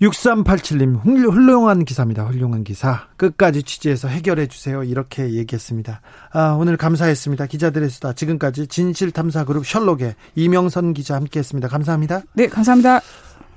[0.00, 2.24] 6387님, 훌륭한 기사입니다.
[2.24, 3.06] 훌륭한 기사.
[3.18, 4.82] 끝까지 취재해서 해결해 주세요.
[4.82, 6.00] 이렇게 얘기했습니다.
[6.32, 7.46] 아, 오늘 감사했습니다.
[7.46, 8.14] 기자들의 수다.
[8.14, 11.68] 지금까지 진실탐사그룹 셜록의 이명선 기자 함께 했습니다.
[11.68, 12.22] 감사합니다.
[12.32, 13.00] 네, 감사합니다.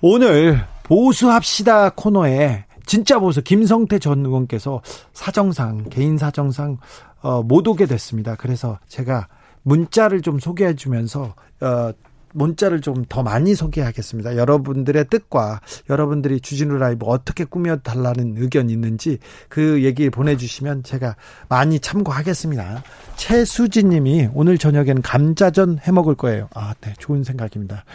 [0.01, 4.81] 오늘 보수합시다 코너에 진짜 보수 김성태 전 의원께서
[5.13, 6.77] 사정상, 개인 사정상,
[7.21, 8.35] 어, 못 오게 됐습니다.
[8.35, 9.29] 그래서 제가
[9.61, 11.93] 문자를 좀 소개해 주면서, 어,
[12.33, 14.37] 문자를 좀 더 많이 소개하겠습니다.
[14.37, 19.19] 여러분들의 뜻과 여러분들이 주진우 라이브 어떻게 꾸며달라는 의견 있는지
[19.49, 21.15] 그 얘기 보내주시면 제가
[21.49, 22.83] 많이 참고하겠습니다.
[23.17, 26.49] 최수진 님이 오늘 저녁에는 감자전 해 먹을 거예요.
[26.55, 26.93] 아, 네.
[26.97, 27.85] 좋은 생각입니다.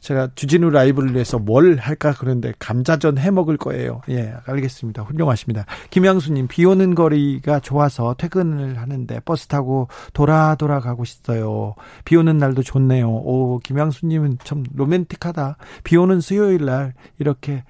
[0.00, 4.02] 제가 주진우 라이브를 위해서 뭘 할까 그런데 감자전 해 먹을 거예요.
[4.08, 5.02] 예, 알겠습니다.
[5.02, 5.64] 훌륭하십니다.
[5.90, 11.74] 김양수님 비 오는 거리가 좋아서 퇴근을 하는데 버스 타고 돌아 돌아 가고 싶어요.
[12.04, 13.08] 비 오는 날도 좋네요.
[13.08, 15.56] 오, 김양수님은 참 로맨틱하다.
[15.84, 17.64] 비 오는 수요일 날 이렇게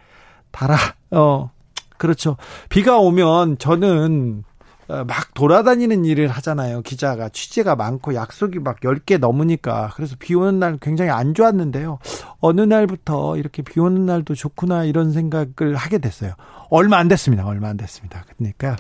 [0.51, 0.77] 달아
[1.11, 1.51] 어
[1.99, 2.37] 그렇죠.
[2.69, 4.56] 비가 오면 저는 어,
[4.89, 6.83] 막 돌아다니는 일을 하잖아요.
[6.83, 9.91] 기자가 취재가 많고 약속이 막 10개 넘으니까.
[9.95, 11.99] 그래서 비 오는 날 굉장히 안 좋았는데요.
[12.41, 16.35] 어느 날부터 이렇게 비 오는 날도 좋구나 이런 생각을 하게 됐어요.
[16.71, 17.47] 얼마 안 됐습니다.
[17.47, 18.25] 얼마 안 됐습니다.
[18.37, 18.77] 그러니까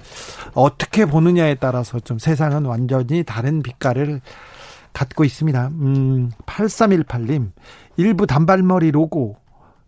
[0.55, 4.21] 어떻게 보느냐에 따라서 좀 세상은 완전히 다른 빛깔을
[4.93, 5.69] 갖고 있습니다.
[5.69, 7.51] 음, 8318님,
[7.97, 9.37] 일부 단발머리 로고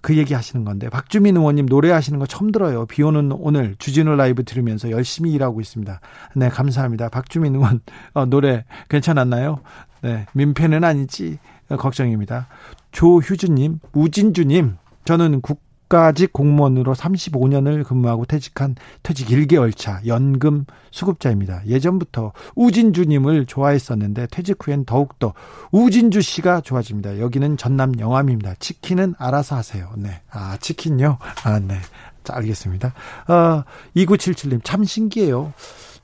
[0.00, 2.86] 그 얘기 하시는 건데 박주민 의원님 노래하시는 거 처음 들어요.
[2.86, 6.00] 비 오는 오늘 주진우 라이브 들으면서 열심히 일하고 있습니다.
[6.36, 7.08] 네, 감사합니다.
[7.08, 7.80] 박주민 의원
[8.14, 9.60] 어, 노래 괜찮았나요?
[10.02, 12.48] 네, 민폐는 아니지 걱정입니다.
[12.92, 21.66] 조휴주님, 우진주님, 저는 국 국가직 공무원으로 35년을 근무하고 퇴직한 퇴직 1개월 차 연금 수급자입니다.
[21.66, 25.32] 예전부터 우진주님을 좋아했었는데 퇴직 후엔 더욱더
[25.72, 27.18] 우진주 씨가 좋아집니다.
[27.18, 28.56] 여기는 전남 영암입니다.
[28.60, 29.90] 치킨은 알아서 하세요.
[29.96, 30.20] 네.
[30.30, 31.18] 아, 치킨요?
[31.44, 31.78] 아, 네.
[32.22, 32.92] 자, 알겠습니다.
[33.28, 33.64] 어,
[33.96, 35.54] 2977님, 참 신기해요.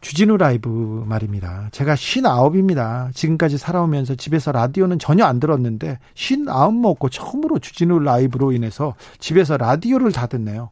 [0.04, 1.70] 주진우 라이브 말입니다.
[1.72, 3.10] 제가 59입니다.
[3.14, 10.12] 지금까지 살아오면서 집에서 라디오는 전혀 안 들었는데 59 먹고 처음으로 주진우 라이브로 인해서 집에서 라디오를
[10.12, 10.68] 다 듣네요.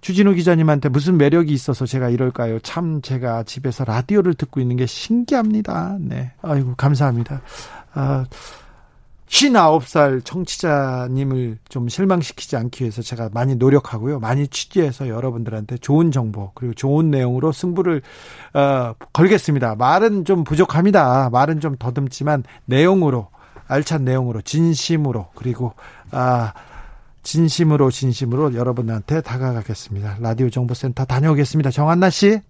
[0.00, 2.60] 주진우 기자님한테 무슨 매력이 있어서 제가 이럴까요?
[2.60, 5.96] 참 제가 집에서 라디오를 듣고 있는 게 신기합니다.
[5.98, 6.30] 네.
[6.40, 7.42] 아이고 감사합니다.
[7.94, 8.26] 아
[9.28, 14.20] 59살 청취자님을 좀 실망시키지 않기 위해서 제가 많이 노력하고요.
[14.20, 18.02] 많이 취재해서 여러분들한테 좋은 정보 그리고 좋은 내용으로 승부를
[18.54, 19.76] 어, 걸겠습니다.
[19.76, 21.30] 말은 좀 부족합니다.
[21.30, 23.28] 말은 좀 더듬지만 내용으로
[23.66, 25.74] 알찬 내용으로 진심으로 그리고
[26.10, 26.54] 아
[27.22, 30.16] 진심으로 진심으로 여러분한테 다가가겠습니다.
[30.20, 31.70] 라디오 정보센터 다녀오겠습니다.
[31.70, 32.40] 정한나 씨.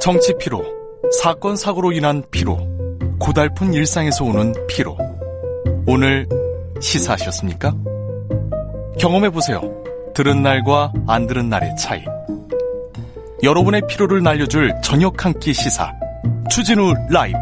[0.00, 0.64] 정치 피로,
[1.22, 2.71] 사건 사고로 인한 피로.
[3.22, 4.98] 고달픈 일상에서 오는 피로.
[5.86, 6.28] 오늘
[6.80, 7.72] 시사하셨습니까?
[8.98, 9.60] 경험해보세요.
[10.12, 12.04] 들은 날과 안 들은 날의 차이.
[13.44, 15.92] 여러분의 피로를 날려줄 저녁 한 끼 시사.
[16.50, 17.38] 추진우 라이브.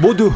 [0.00, 0.30] 모두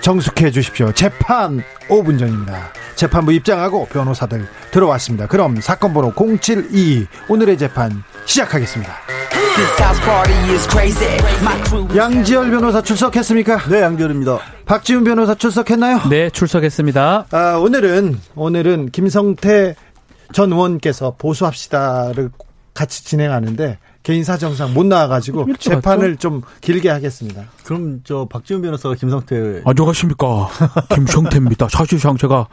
[0.00, 0.92] 정숙해 주십시오.
[0.92, 2.72] 재판 5분 전입니다.
[2.98, 5.28] 재판부 입장하고 변호사들 들어왔습니다.
[5.28, 8.92] 그럼 사건 번호 072 오늘의 재판 시작하겠습니다.
[11.96, 13.68] 양지열 변호사 출석했습니까?
[13.68, 14.38] 네, 양지열입니다.
[14.66, 16.08] 박지훈 변호사 출석했나요?
[16.10, 17.26] 네, 출석했습니다.
[17.30, 19.76] 아, 오늘은 오늘은 김성태
[20.32, 22.30] 전 의원께서 보수합시다를
[22.74, 26.18] 같이 진행하는데 개인 사정상 못 나와가지고 재판을 맞죠?
[26.18, 27.44] 좀 길게 하겠습니다.
[27.64, 30.48] 그럼 저 박지훈 변호사가 김성태 안녕하십니까
[30.94, 31.68] 김성태입니다.
[31.68, 32.46] 사실상 제가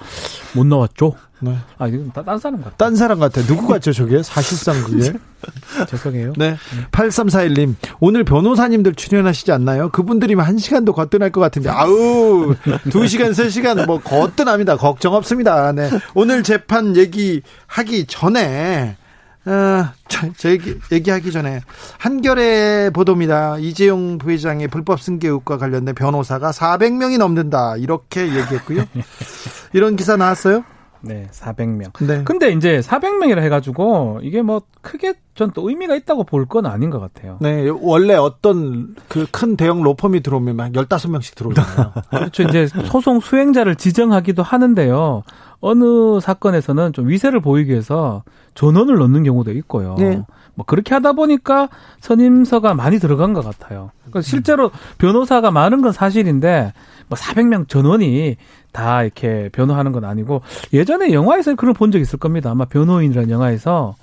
[0.53, 1.13] 못 나왔죠.
[1.39, 1.57] 네.
[1.77, 2.75] 아 이건 딴 사람 같아.
[2.77, 3.41] 딴 사람 같아.
[3.43, 4.21] 누구 같죠 저게?
[4.23, 5.13] 사실상 그게.
[5.87, 6.33] 죄송해요.
[6.37, 6.57] 네.
[6.91, 9.89] 8341님 오늘 변호사님들 출연하시지 않나요?
[9.89, 14.77] 그분들이면 한 시간도 거뜬할 것 같은데 아우 2시간 3시간 뭐 거뜬합니다.
[14.77, 15.71] 걱정 없습니다.
[15.71, 15.89] 네.
[16.15, 18.97] 오늘 재판 얘기 하기 전에
[19.45, 21.61] 어, 저, 저 얘기, 얘기하기 전에
[21.99, 23.57] 한겨레 보도입니다.
[23.59, 28.85] 이재용 부회장의 불법 승계 의혹과 관련된 변호사가 400명이 넘는다 이렇게 얘기했고요.
[29.73, 30.63] 이런 기사 나왔어요?
[31.01, 31.91] 네, 400명.
[32.07, 32.23] 네.
[32.23, 36.99] 근데 이제 400명이라 해가지고 이게 뭐 크게 전 또 의미가 있다고 볼 건 아닌 것
[36.99, 37.37] 같아요.
[37.41, 41.93] 네, 원래 어떤 그 큰 대형 로펌이 들어오면 막 15명씩 들어오잖아요.
[42.09, 42.43] 그렇죠.
[42.43, 45.21] 이제 소송 수행자를 지정하기도 하는데요.
[45.65, 48.23] 어느 사건에서는 좀 위세를 보이기 위해서
[48.53, 49.95] 전원을 넣는 경우도 있고요.
[49.97, 50.21] 네.
[50.53, 51.69] 뭐 그렇게 하다 보니까
[52.01, 53.91] 선임서가 많이 들어간 것 같아요.
[54.01, 56.71] 그러니까 실제로 변호사가 많은 건 사실인데
[57.07, 58.37] 뭐 400명 전원이
[58.71, 62.51] 다 이렇게 변호하는 건 아니고 예전에 영화에서 그런 본 적 있을 겁니다.
[62.51, 63.95] 아마 변호인이라는 영화에서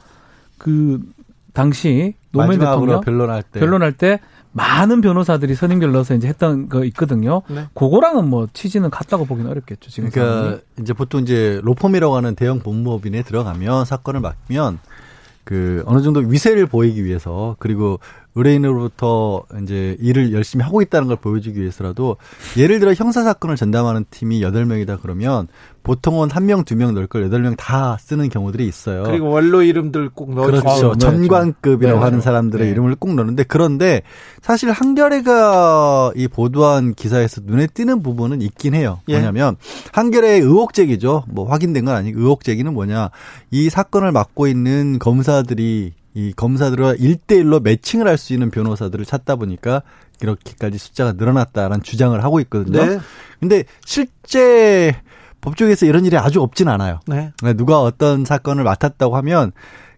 [0.58, 1.00] 그
[1.52, 4.20] 당시 노무현 대통령 변론할 때 변론할 때
[4.52, 7.42] 많은 변호사들이 선임결 넣어서 이제 했던 거 있거든요.
[7.48, 7.66] 네.
[7.74, 9.90] 그거랑은 뭐 취지는 같다고 보기는 어렵겠죠.
[9.90, 10.60] 지금 그러니까 상황이.
[10.80, 14.78] 이제 보통 이제 로펌이라고 하는 대형 법무법인에 들어가면 사건을 맡으면
[15.44, 17.98] 그 어느 정도 위세를 보이기 위해서 그리고
[18.34, 22.16] 의뢰인으로부터 이제 일을 열심히 하고 있다는 걸 보여주기 위해서라도
[22.56, 25.48] 예를 들어 형사 사건을 전담하는 팀이 여덟 명이다 그러면
[25.82, 29.02] 보통은 한 명, 두 명 넣을 걸 여덟 명 다 쓰는 경우들이 있어요.
[29.02, 30.96] 그리고 원로 이름들 꼭 넣어 그렇죠.
[30.96, 32.04] 전관급이라고 네.
[32.04, 32.72] 하는 사람들의 네.
[32.72, 34.02] 이름을 꼭 넣는데 그런데
[34.40, 39.00] 사실 한겨레가 이 보도한 기사에서 눈에 띄는 부분은 있긴 해요.
[39.08, 39.14] 예.
[39.14, 39.56] 뭐냐면
[39.92, 41.24] 한겨레의 의혹 제기죠.
[41.28, 43.10] 뭐 확인된 건 아니고 의혹 제기는 뭐냐?
[43.50, 49.82] 이 사건을 맡고 있는 검사들이 이 검사들과 일대일로 매칭을 할 수 있는 변호사들을 찾다 보니까
[50.20, 52.84] 이렇게까지 숫자가 늘어났다라는 주장을 하고 있거든요.
[52.84, 52.98] 네.
[53.40, 54.94] 근데 실제
[55.40, 57.00] 법조계에서 이런 일이 아주 없진 않아요.
[57.06, 57.32] 네.
[57.40, 59.52] 그러니까 누가 어떤 사건을 맡았다고 하면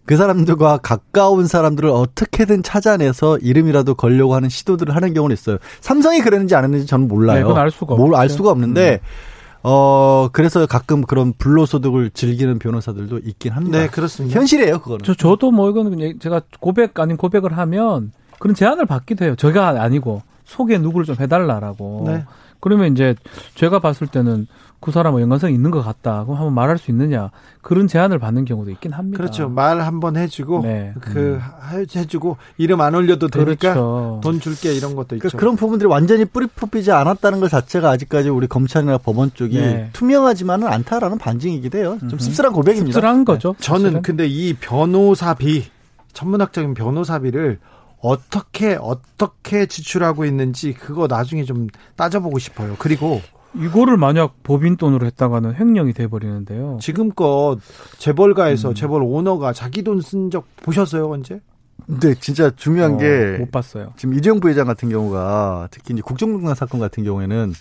[0.05, 5.57] 그 사람들과 가까운 사람들을 어떻게든 찾아내서 이름이라도 걸려고 하는 시도들을 하는 경우는 있어요.
[5.81, 7.37] 삼성이 그랬는지 안 했는지 저는 몰라요.
[7.37, 9.34] 네, 그건 알 수가 뭘알 수가 없는데 음.
[9.67, 13.79] 어 그래서 가끔 그런 불로소득을 즐기는 변호사들도 있긴 합니다.
[13.79, 14.39] 네, 그렇습니다.
[14.39, 14.99] 현실이에요, 그거는.
[15.03, 19.35] 저 저도 뭐 이거는 제가 고백 아닌 고백을 하면 그런 제안을 받기도 해요.
[19.35, 22.03] 제가 아니고 소개 누구를 좀 해달라라고.
[22.05, 22.25] 네.
[22.59, 23.15] 그러면 이제
[23.55, 24.45] 제가 봤을 때는
[24.85, 26.25] 그 사람은 연관성이 있는 것 같다.
[26.25, 27.31] 그럼 한번 말할 수 있느냐.
[27.63, 29.17] 그런 제안을 받는 경우도 있긴 합니다.
[29.17, 29.49] 그렇죠.
[29.49, 30.93] 말 한번 해주고, 네.
[31.01, 31.39] 그,
[31.73, 31.85] 음.
[31.95, 34.19] 해주고, 이름 안 올려도 되니까 그렇죠.
[34.21, 35.37] 돈 줄게 이런 것도 그러니까 있죠.
[35.39, 39.89] 그런 부분들이 완전히 뿌리 뽑히지 않았다는 것 자체가 아직까지 우리 검찰이나 법원 쪽이 네.
[39.93, 41.97] 투명하지만은 않다라는 반증이기도 해요.
[42.01, 42.19] 좀 음.
[42.19, 42.93] 씁쓸한 고백입니다.
[42.93, 43.55] 씁쓸한 거죠.
[43.57, 43.65] 네.
[43.65, 45.65] 저는 근데 이 변호사비,
[46.13, 47.57] 천문학적인 변호사비를
[48.01, 52.75] 어떻게 어떻게 지출하고 있는지 그거 나중에 좀 따져보고 싶어요.
[52.77, 53.23] 그리고
[53.57, 56.77] 이거를 만약 법인 돈으로 했다가는 횡령이 돼 버리는데요.
[56.81, 57.57] 지금껏
[57.97, 58.73] 재벌가에서 음.
[58.73, 61.39] 재벌 오너가 자기 돈 쓴 적 보셨어요 언제?
[61.85, 63.93] 근데 진짜 중요한 어, 게 못 봤어요.
[63.97, 67.53] 지금 이재용 부회장 같은 경우가 특히 이제 국정농단 사건 같은 경우에는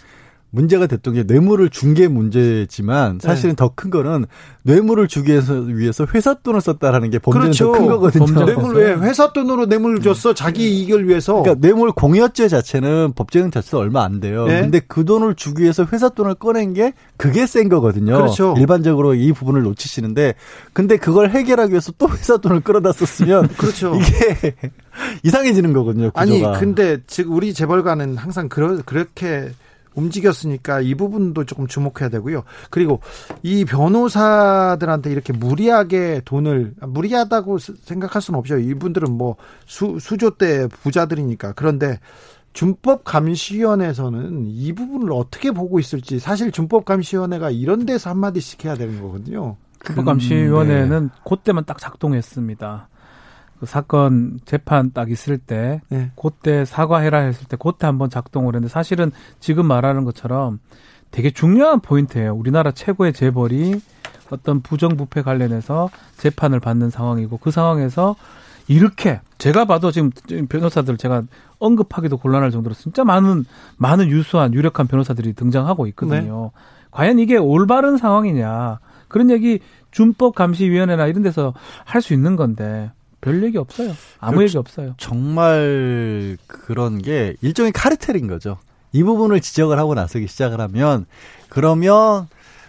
[0.55, 3.57] 문제가 됐던 게 뇌물을 준 게 문제지만 사실은 네.
[3.57, 4.27] 더큰 거는
[4.63, 7.67] 뇌물을 주기 위해서 회사 돈을 썼다라는 게 범죄는 그렇죠.
[7.73, 8.45] 더큰 거거든요.
[8.47, 10.35] 뇌물 왜 회사 돈으로 뇌물을 줬어?
[10.35, 11.43] 자기 이익을 위해서.
[11.43, 14.47] 그러니까 뇌물 공여죄 자체는 법제형 자체가 얼마 안 돼요.
[14.47, 14.63] 네?
[14.63, 18.17] 근데 그 돈을 주기 위해서 회사 돈을 꺼낸 게 그게 센 거거든요.
[18.17, 18.55] 그렇죠.
[18.59, 20.35] 일반적으로 이 부분을 놓치시는데
[20.73, 23.95] 근데 그걸 해결하기 위해서 또 회사 돈을 끌어다 썼으면 그렇죠.
[23.95, 24.55] 이게
[25.23, 26.11] 이상해지는 거거든요.
[26.11, 26.21] 구조가.
[26.21, 29.51] 아니 근데 지금 우리 재벌가는 항상 그러, 그렇게
[29.95, 32.45] 움직였으니까 이 부분도 조금 주목해야 되고요.
[32.71, 33.01] 그리고
[33.43, 38.59] 이 변호사들한테 이렇게 무리하게 돈을 무리하다고 생각할 수는 없죠.
[38.59, 41.53] 이분들은 뭐 수, 수조대 부자들이니까.
[41.53, 42.01] 그런데
[42.55, 49.57] 준법감시위원회에서는 이 부분을 어떻게 보고 있을지 사실 준법감시위원회가 이런 데서 한마디씩 해야 되는 거거든요.
[49.85, 51.21] 준법감시위원회는 음, 네.
[51.29, 52.89] 그때만 딱 작동했습니다.
[53.61, 56.11] 그 사건 재판 딱 있을 때 네.
[56.21, 60.61] 그때 사과해라 했을 때 그때 한번 작동을 했는데 사실은 지금 말하는 것처럼
[61.11, 62.35] 되게 중요한 포인트예요.
[62.35, 63.81] 우리나라 최고의 재벌이
[64.31, 68.17] 어떤 부정부패 관련해서 재판을 받는 상황이고 그 상황에서
[68.67, 70.11] 이렇게 제가 봐도 지금
[70.49, 71.23] 변호사들 제가
[71.59, 73.45] 언급하기도 곤란할 정도로 진짜 많은
[73.77, 76.51] 많은 유수한 유력한 변호사들이 등장하고 있거든요.
[76.55, 76.61] 네.
[76.91, 82.91] 과연 이게 올바른 상황이냐 그런 얘기 준법감시위원회나 이런 데서 할 수 있는 건데
[83.25, 83.97] 별 얘기 없어요.
[84.21, 84.95] 아무 얘기 없어요.
[84.99, 88.59] 정말 그런 게 일종의 카르텔인 거죠.
[88.93, 91.07] 이 부분을 지적을 하고 나서기 시작을 하면
[91.49, 92.29] 그러면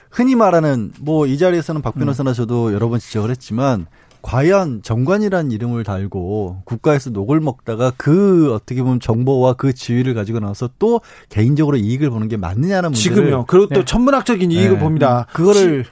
[0.09, 2.33] 흔히 말하는 뭐 이 자리에서는 박 변호사나 음.
[2.33, 3.85] 저도 여러 번 지적을 했지만
[4.21, 10.67] 과연 정관이라는 이름을 달고 국가에서 녹을 먹다가 그 어떻게 보면 정보와 그 지위를 가지고 나와서
[10.79, 13.45] 또 개인적으로 이익을 보는 게 맞느냐는 문제를 지금요.
[13.45, 13.85] 그리고 또 네.
[13.85, 14.79] 천문학적인 이익을 네.
[14.79, 15.27] 봅니다.
[15.31, 15.85] 그거를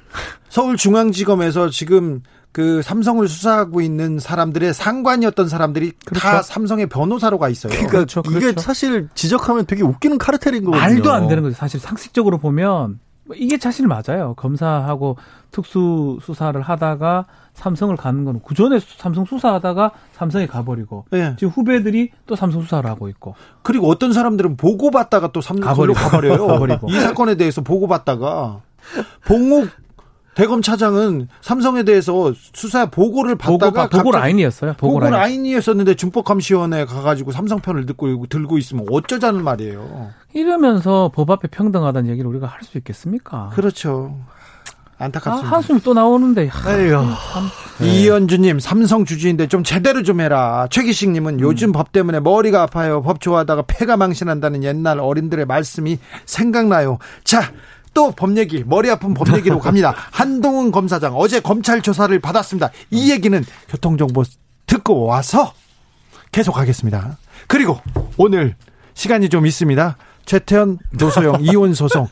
[0.50, 6.22] 서울중앙지검에서 지금 그 삼성을 수사하고 있는 사람들의 상관이었던 사람들이 그렇죠.
[6.22, 7.72] 다 삼성의 변호사로 가 있어요.
[7.72, 8.22] 그러니까 그렇죠.
[8.28, 8.62] 이게 그렇죠.
[8.62, 10.88] 사실 지적하면 되게 웃기는 카르텔인 거거든요.
[10.88, 11.56] 말도 안 되는 거죠.
[11.56, 13.00] 사실 상식적으로 보면
[13.36, 14.36] 이게 사실 맞아요.
[14.36, 15.18] 검사하고
[15.50, 21.36] 특수 수사를 하다가 삼성을 가는 건 그전에 삼성 수사하다가 삼성에 가버리고 네.
[21.40, 26.46] 지금 후배들이 또 삼성 수사를 하고 있고 그리고 어떤 사람들은 보고 받다가 또 삼성으로 가버려요.
[26.48, 26.88] 가버리고.
[26.90, 28.62] 이 사건에 대해서 보고 받다가
[29.26, 29.70] 봉욱
[30.36, 34.74] 대검 차장은 삼성에 대해서 수사 보고를 받다가 보고, 보고 라인이었어요.
[34.78, 35.46] 보고, 보고 라인.
[35.46, 40.10] 이었었는데 준법감시원에 가가지고 삼성 편을 듣고 들고 있으면 어쩌자는 말이에요.
[40.34, 43.52] 이러면서 법 앞에 평등하다는 얘기를 우리가 할 수 있겠습니까?
[43.54, 44.18] 그렇죠.
[44.98, 45.50] 안타깝습니다.
[45.50, 46.50] 아, 한숨 또 나오는데.
[46.66, 46.98] 아이고.
[47.80, 47.88] 네.
[48.04, 50.68] 이현주님, 삼성 주주인데 좀 제대로 좀 해라.
[50.70, 51.40] 최기식님은 음.
[51.42, 53.02] 요즘 법 때문에 머리가 아파요.
[53.02, 57.00] 법 좋아하다가 폐가 망신한다는 옛날 어린들의 말씀이 생각나요.
[57.24, 57.52] 자,
[57.94, 59.94] 또 법 얘기, 머리 아픈 법 얘기로 갑니다.
[60.12, 62.72] 한동훈 검사장 어제 검찰 조사를 받았습니다.
[62.92, 64.24] 이 얘기는 교통정보
[64.66, 65.54] 듣고 와서
[66.32, 67.18] 계속하겠습니다.
[67.48, 67.80] 그리고
[68.18, 68.56] 오늘
[68.96, 69.98] 시간이 좀 있습니다.
[70.26, 72.08] 최태현, 노소영 이혼 소송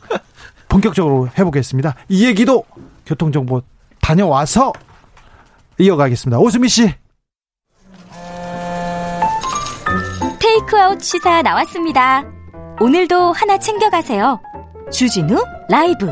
[0.68, 1.94] 본격적으로 해보겠습니다.
[2.08, 2.64] 이 얘기도
[3.06, 3.62] 교통정보
[4.00, 4.72] 다녀와서
[5.78, 6.38] 이어가겠습니다.
[6.38, 6.94] 오수미 씨.
[10.38, 12.22] 테이크아웃 시사 나왔습니다.
[12.80, 14.40] 오늘도 하나 챙겨가세요.
[14.92, 15.42] 주진우
[15.72, 16.04] 라이브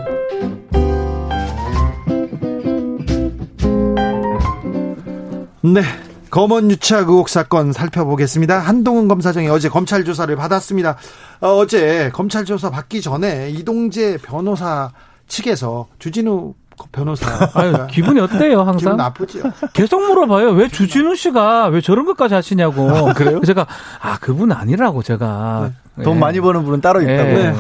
[5.61, 5.83] 네.
[6.31, 8.59] 검언 유착 의혹 사건 살펴보겠습니다.
[8.59, 10.97] 한동훈 검사장이 어제 검찰 조사를 받았습니다.
[11.43, 14.93] 어, 제 검찰 조사 받기 전에 이동재 변호사
[15.29, 16.55] 측에서 주진우
[16.91, 17.27] 변호사.
[17.53, 18.77] 아유, 기분이 어때요, 항상?
[18.79, 19.41] 기분 나쁘죠.
[19.75, 20.53] 계속 물어봐요.
[20.53, 22.89] 왜 주진우 씨가 왜 저런 것까지 하시냐고.
[22.89, 23.43] 아, 그래요?
[23.45, 23.67] 제가,
[24.01, 25.71] 아, 그분 아니라고, 제가.
[25.97, 26.05] 네.
[26.05, 26.21] 돈 네.
[26.21, 27.29] 많이 버는 분은 따로 있다고.
[27.29, 27.55] 네.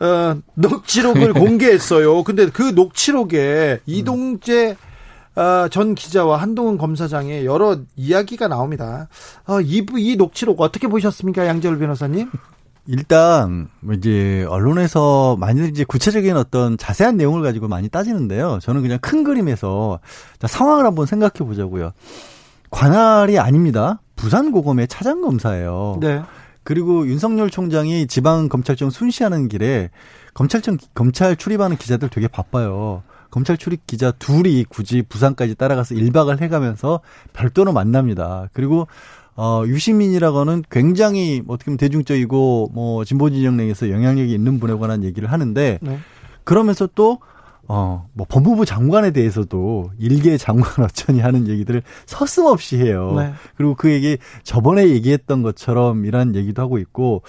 [0.00, 2.22] 어, 녹취록을 공개했어요.
[2.24, 4.76] 근데 그 녹취록에 이동재
[5.36, 9.08] 어, 전 기자와 한동훈 검사장의 여러 이야기가 나옵니다.
[9.46, 12.30] 어, 이, 이 녹취록 어떻게 보셨습니까, 양재열 변호사님?
[12.88, 18.58] 일단 뭐 이제 언론에서 많이들 이제 구체적인 어떤 자세한 내용을 가지고 많이 따지는데요.
[18.62, 20.00] 저는 그냥 큰 그림에서
[20.40, 21.92] 상황을 한번 생각해 보자고요.
[22.70, 24.00] 관할이 아닙니다.
[24.16, 25.98] 부산고검의 차장 검사예요.
[26.00, 26.22] 네.
[26.68, 29.88] 그리고 윤석열 총장이 지방 검찰청 순시하는 길에
[30.34, 33.02] 검찰청 검찰 출입하는 기자들 되게 바빠요.
[33.30, 37.00] 검찰 출입 기자 둘이 굳이 부산까지 따라가서 1박을 해가면서
[37.32, 38.50] 별도로 만납니다.
[38.52, 38.86] 그리고
[39.34, 45.04] 어, 유시민이라고 하는 굉장히 어떻게 보면 대중적이고 뭐 진보 진영 내에서 영향력이 있는 분에 관한
[45.04, 45.98] 얘기를 하는데 네.
[46.44, 47.20] 그러면서 또
[47.68, 53.14] 어, 뭐 법무부 장관에 대해서도 일개 장관 어쩌니 하는 얘기들을 서슴없이 해요.
[53.16, 53.32] 네.
[53.56, 57.22] 그리고 그 얘기 저번에 얘기했던 것처럼 이란 얘기도 하고 있고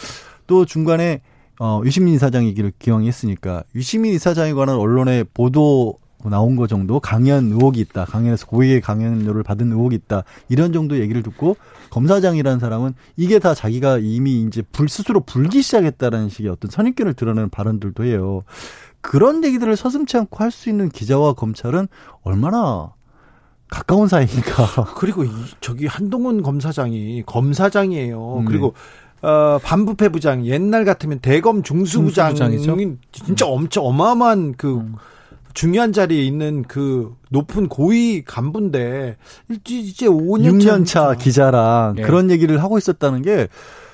[0.47, 1.21] 또 중간에
[1.59, 7.45] 어, 유시민 이사장 얘기를 기왕 했으니까 유시민 이사장에 관한 언론의 보도 나온 거 정도 강연
[7.45, 8.05] 의혹이 있다.
[8.05, 10.23] 강연에서 고액의 강연료를 받은 의혹이 있다.
[10.49, 11.55] 이런 정도 얘기를 듣고
[11.91, 17.49] 검사장이라는 사람은 이게 다 자기가 이미 이제 불 스스로 불기 시작했다라는 식의 어떤 선입견을 드러내는
[17.49, 18.41] 발언들도 해요.
[19.01, 21.87] 그런 얘기들을 서슴치 않고 할 수 있는 기자와 검찰은
[22.23, 22.93] 얼마나
[23.69, 24.93] 가까운 사이니까.
[24.97, 25.29] 그리고 이,
[25.61, 28.39] 저기 한동훈 검사장이 검사장이에요.
[28.39, 28.73] 음, 그리고
[29.21, 34.95] 어, 반부패 부장 옛날 같으면 대검 중수부장이 진짜 엄청 어마어마한 그 음.
[35.53, 39.17] 중요한 자리에 있는 그 높은 고위 간부인데
[39.67, 42.03] 이제 5년 6년 차 기자랑 네.
[42.03, 43.47] 그런 얘기를 하고 있었다는 게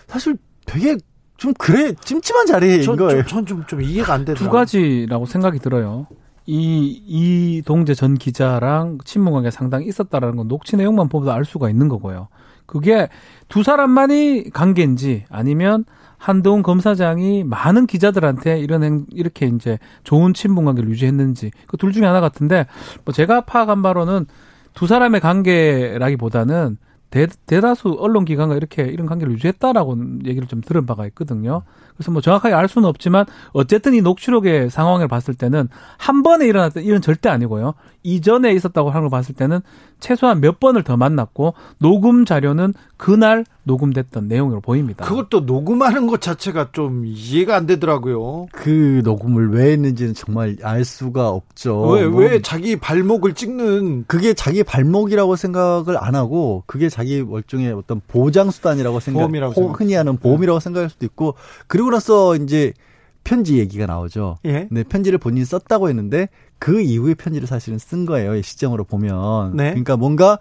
[0.07, 0.97] 사실 되게
[1.37, 3.25] 좀 그래 찜찜한 자리인 전, 거예요.
[3.25, 4.47] 전좀 좀 이해가 안 되더라고요.
[4.47, 6.07] 두 가지라고 생각이 들어요.
[6.47, 11.87] 이, 이 동재 전 기자랑 친문관계 상당히 있었다라는 건 녹취 내용만 보면 알 수가 있는
[11.89, 12.27] 거고요.
[12.67, 13.09] 그게
[13.47, 15.85] 두 사람만이 관계인지 아니면
[16.17, 22.05] 한동훈 검사장이 많은 기자들한테 이런 행, 이렇게 이제 좋은 친분 관계를 유지했는지 그 둘 중에
[22.05, 22.65] 하나 같은데
[23.03, 24.25] 뭐 제가 파악한 바로는
[24.73, 26.77] 두 사람의 관계라기보다는
[27.09, 31.63] 대, 대다수 언론기관과 이렇게 이런 관계를 유지했다라고 얘기를 좀 들은 바가 있거든요.
[31.95, 36.83] 그래서 뭐 정확하게 알 수는 없지만 어쨌든 이 녹취록의 상황을 봤을 때는 한 번에 일어났던
[36.83, 37.73] 일은 절대 아니고요.
[38.05, 39.61] 이전에 있었다고 하는 걸 봤을 때는
[39.99, 45.03] 최소한 몇 번을 더 만났고 녹음 자료는 그날 녹음됐던 내용으로 보입니다.
[45.05, 48.45] 그것도 녹음하는 것 자체가 좀 이해가 안 되더라고요.
[48.51, 51.81] 그 녹음을 왜 했는지는 정말 알 수가 없죠.
[51.89, 54.05] 왜, 뭐, 왜 자기 발목을 찍는.
[54.07, 60.17] 그게 자기 발목이라고 생각을 안 하고 그게 자기 월종의 어떤 보장수단이라고 생각, 보험이라고 흔히 하는
[60.17, 60.63] 보험이라고 네.
[60.63, 61.33] 생각할 수도 있고
[61.67, 62.73] 그리고 나서 이제
[63.25, 64.37] 편지 얘기가 나오죠.
[64.45, 64.67] 예.
[64.71, 68.41] 네, 편지를 본인이 썼다고 했는데 그 이후에 편지를 사실은 쓴 거예요.
[68.41, 69.55] 시점으로 보면.
[69.55, 69.69] 네.
[69.69, 70.39] 그러니까 뭔가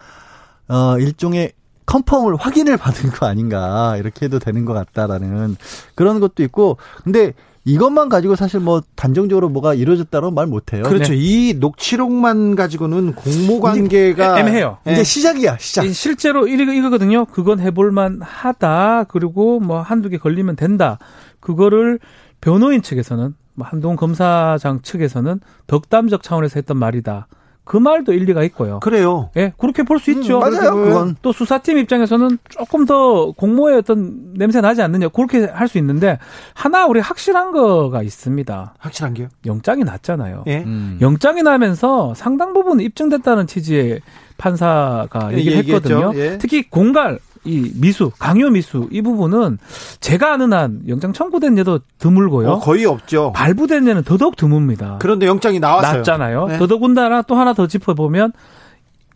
[0.69, 1.53] 어 일종의
[1.87, 5.57] 컨펌을 확인을 받은 거 아닌가 이렇게 해도 되는 것 같다라는
[5.95, 7.35] 그런 것도 있고 근데
[7.67, 10.83] 이것만 가지고 사실 뭐 단정적으로 뭐가 이루어졌다고 말 못해요.
[10.83, 11.13] 그렇죠.
[11.13, 11.19] 네.
[11.19, 14.79] 이 녹취록만 가지고는 공모 관계가 애매해요.
[14.85, 15.05] 이제 네.
[15.05, 15.87] 시작이야, 시작.
[15.93, 17.25] 실제로 이거, 이거거든요.
[17.25, 19.05] 그건 해볼만 하다.
[19.09, 20.99] 그리고 뭐 한두 개 걸리면 된다.
[21.41, 22.01] 그거를
[22.43, 27.27] 변호인 측에서는 뭐 한동훈 검사장 측에서는 덕담적 차원에서 했던 말이다.
[27.67, 28.79] 그 말도 일리가 있고요.
[28.81, 29.31] 그래요.
[29.39, 30.37] 예, 그렇게 볼 수 있죠.
[30.39, 30.75] 음, 맞아요.
[30.75, 36.19] 그건 또 수사팀 입장에서는 조금 더 공모의 어떤 냄새 나지 않느냐 그렇게 할 수 있는데
[36.53, 38.75] 하나 우리 확실한 거가 있습니다.
[38.79, 39.29] 확실한 게요?
[39.47, 40.45] 영장이 났잖아요.
[40.47, 40.59] 예.
[40.59, 40.99] 음.
[41.01, 44.01] 영장이 나면서 상당 부분 입증됐다는 취지의
[44.37, 46.13] 판사가 예, 얘기를 했거든요.
[46.17, 46.37] 예.
[46.39, 49.59] 특히 공갈 이 미수, 강요 미수 이 부분은
[50.01, 52.51] 제가 아는 한 영장 청구된 예도 드물고요.
[52.53, 53.33] 어, 거의 없죠.
[53.35, 54.99] 발부된 예는 더더욱 드뭅니다.
[54.99, 55.99] 그런데 영장이 나왔어요.
[55.99, 56.47] 났잖아요.
[56.47, 56.59] 네.
[56.59, 58.33] 더더군다나 또 하나 더 짚어보면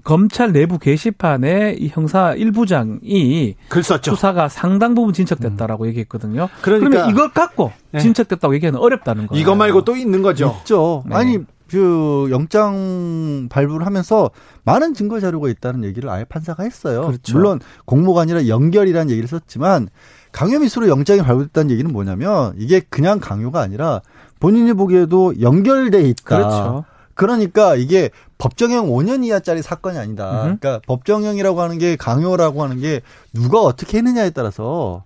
[0.05, 4.15] 검찰 내부 게시판에 이 형사 일부장이 글 썼죠.
[4.15, 5.89] 수사가 상당 부분 진척됐다라고 음.
[5.89, 6.49] 얘기했거든요.
[6.63, 8.01] 그러니까 그러면 이걸 갖고 네.
[8.01, 9.41] 진척됐다고 얘기하는 어렵다는 거예요.
[9.41, 10.57] 이거 말고 또 있는 거죠.
[10.61, 11.03] 있죠.
[11.07, 11.15] 네.
[11.17, 11.39] 아니
[11.71, 14.31] 그 영장 발부를 하면서
[14.65, 17.07] 많은 증거 자료가 있다는 얘기를 아예 판사가 했어요.
[17.07, 17.33] 그렇죠.
[17.35, 19.89] 물론 공모가 아니라 연결이라는 얘기를 썼지만
[20.33, 24.03] 강요미수로 영장이 발부됐다는 얘기는 뭐냐면 이게 그냥 강요가 아니라
[24.41, 26.37] 본인이 보기에도 연결돼 있다.
[26.37, 26.85] 그렇죠.
[27.15, 30.31] 그러니까 이게 법정형 5년 이하짜리 사건이 아니다.
[30.31, 30.59] 으흠.
[30.59, 33.01] 그러니까 법정형이라고 하는 게 강요라고 하는 게
[33.35, 35.03] 누가 어떻게 했느냐에 따라서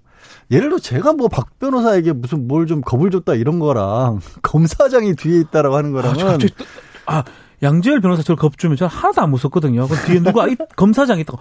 [0.52, 5.40] 예를 들어 제가 뭐 박 변호사에게 무슨 뭘 좀 겁을 줬다 이런 거랑 검사장이 뒤에
[5.40, 6.38] 있다라고 하는 거랑은
[7.06, 7.24] 아, 아
[7.62, 9.86] 양재열 변호사 저를 겁주면 저는 하나도 안 무섭거든요.
[9.88, 11.38] 그 뒤에 누가 이, 검사장이 있다고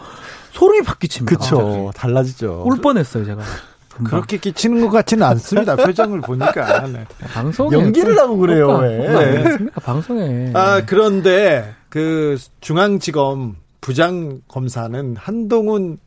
[0.54, 1.36] 소름이 확 끼칩니다.
[1.36, 1.90] 그렇죠.
[1.90, 2.64] 아, 달라지죠.
[2.66, 3.42] 울 뻔했어요 제가.
[4.06, 5.76] 그렇게 끼치는 것 같지는 않습니다.
[5.76, 6.88] 표정을 보니까.
[6.88, 7.06] 네.
[7.34, 8.78] 방송에 연기를 하고 그래요.
[8.78, 8.98] 왜?
[9.44, 9.58] 네.
[9.84, 10.52] 방송에.
[10.56, 15.98] 아 그런데 그 중앙지검 부장 검사는 한동훈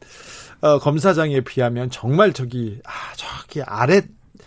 [0.65, 4.01] 어, 검사장에 비하면 정말 저기 아 저기 아래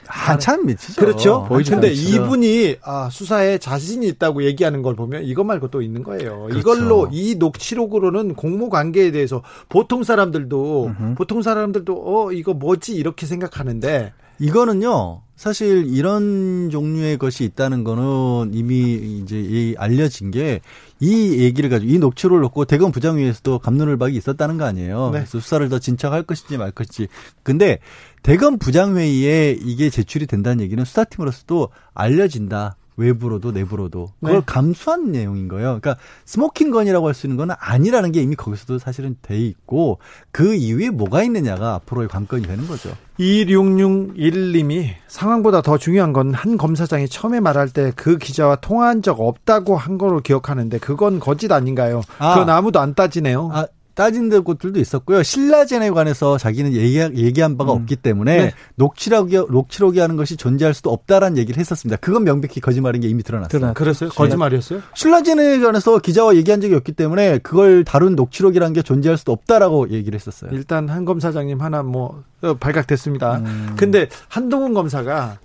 [0.07, 0.99] 한참 미치죠.
[0.99, 1.47] 그렇죠.
[1.47, 6.45] 그런데 이분이 아, 수사에 자신이 있다고 얘기하는 걸 보면 이것 말고 또 있는 거예요.
[6.45, 6.57] 그렇죠.
[6.57, 11.15] 이걸로 이 녹취록으로는 공모 관계에 대해서 보통 사람들도 으흠.
[11.15, 15.21] 보통 사람들도 어 이거 뭐지 이렇게 생각하는데 이거는요.
[15.37, 20.59] 사실 이런 종류의 것이 있다는 거는 이미 이제 알려진 게
[20.99, 25.11] 이 얘기를 가지고 이 녹취록을 놓고 대검 부장위에서도 감론을박이 있었다는 거 아니에요.
[25.11, 25.19] 네.
[25.19, 27.07] 그래서 수사를 더 진척할 것인지 말 것인지.
[27.43, 27.79] 근데
[28.23, 32.77] 대검 부장회의에 이게 제출이 된다는 얘기는 수사팀으로서도 알려진다.
[32.97, 34.41] 외부로도 내부로도 그걸 네.
[34.45, 35.79] 감수한 내용인 거예요.
[35.79, 39.99] 그러니까 smoking gun이라고 할 수 있는 건 아니라는 게 이미 거기서도 사실은 돼 있고
[40.31, 42.89] 그 이후에 뭐가 있느냐가 앞으로의 관건이 되는 거죠.
[43.19, 49.75] 2661님이 상황보다 더 중요한 건 한 검사장이 처음에 말할 때 그 기자와 통화한 적 없다고
[49.77, 52.01] 한 거로 기억하는데 그건 거짓 아닌가요?
[52.19, 53.49] 아, 그건 아무도 안 따지네요.
[53.53, 53.65] 아,
[53.97, 55.23] 따진 곳들도 있었고요.
[55.23, 57.81] 신라젠에 관해서 자기는 얘기, 얘기 한 바가 음.
[57.81, 58.51] 없기 때문에 네.
[58.75, 61.97] 녹취록이, 녹취록이 하는 것이 존재할 수도 없다라는 얘기를 했었습니다.
[61.99, 63.73] 그건 명백히 거짓말인 게 이미 드러났어요.
[63.73, 64.09] 그랬어요?
[64.11, 64.81] 거짓말이었어요?
[64.93, 70.15] 신라젠에 관해서 기자와 얘기한 적이 없기 때문에 그걸 다룬 녹취록이라는 게 존재할 수도 없다라고 얘기를
[70.15, 70.51] 했었어요.
[70.53, 73.37] 일단 한 검사장님 하나 뭐 어, 발각됐습니다.
[73.37, 73.73] 음.
[73.77, 75.39] 근데 한동훈 검사가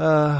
[0.00, 0.38] 어,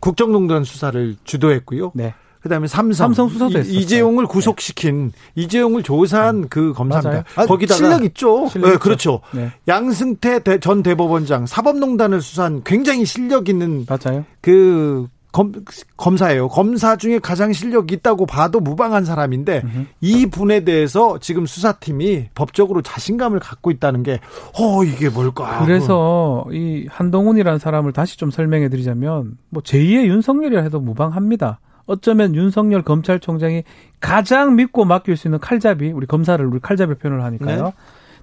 [0.00, 1.92] 국정농단 수사를 주도했고요.
[1.94, 2.14] 네.
[2.42, 3.78] 그다음에 삼성, 삼성 수사도 했었어요.
[3.78, 5.42] 이재용을 구속시킨 네.
[5.42, 6.46] 이재용을 조사한 음.
[6.48, 7.24] 그 검사입니다.
[7.36, 8.48] 아, 거기다가 실력 있죠.
[8.48, 9.20] 실력 네, 그렇죠.
[9.32, 9.50] 네.
[9.68, 14.24] 양승태 전 대법원장 사법농단을 수사한 굉장히 실력 있는 맞아요.
[14.40, 15.52] 그 검,
[15.96, 16.48] 검사예요.
[16.48, 19.86] 검사 중에 가장 실력 있다고 봐도 무방한 사람인데 으흠.
[20.00, 24.18] 이 분에 대해서 지금 수사팀이 법적으로 자신감을 갖고 있다는 게,
[24.58, 25.64] 어, 이게 뭘까?
[25.64, 31.60] 그래서 이 한동훈이라는 사람을 다시 좀 설명해 드리자면, 뭐 제2의 윤석열이라 해도 무방합니다.
[31.86, 33.64] 어쩌면 윤석열 검찰총장이
[34.00, 37.64] 가장 믿고 맡길 수 있는 칼잡이, 우리 검사를 우리 칼잡이 표현을 하니까요.
[37.64, 37.72] 네.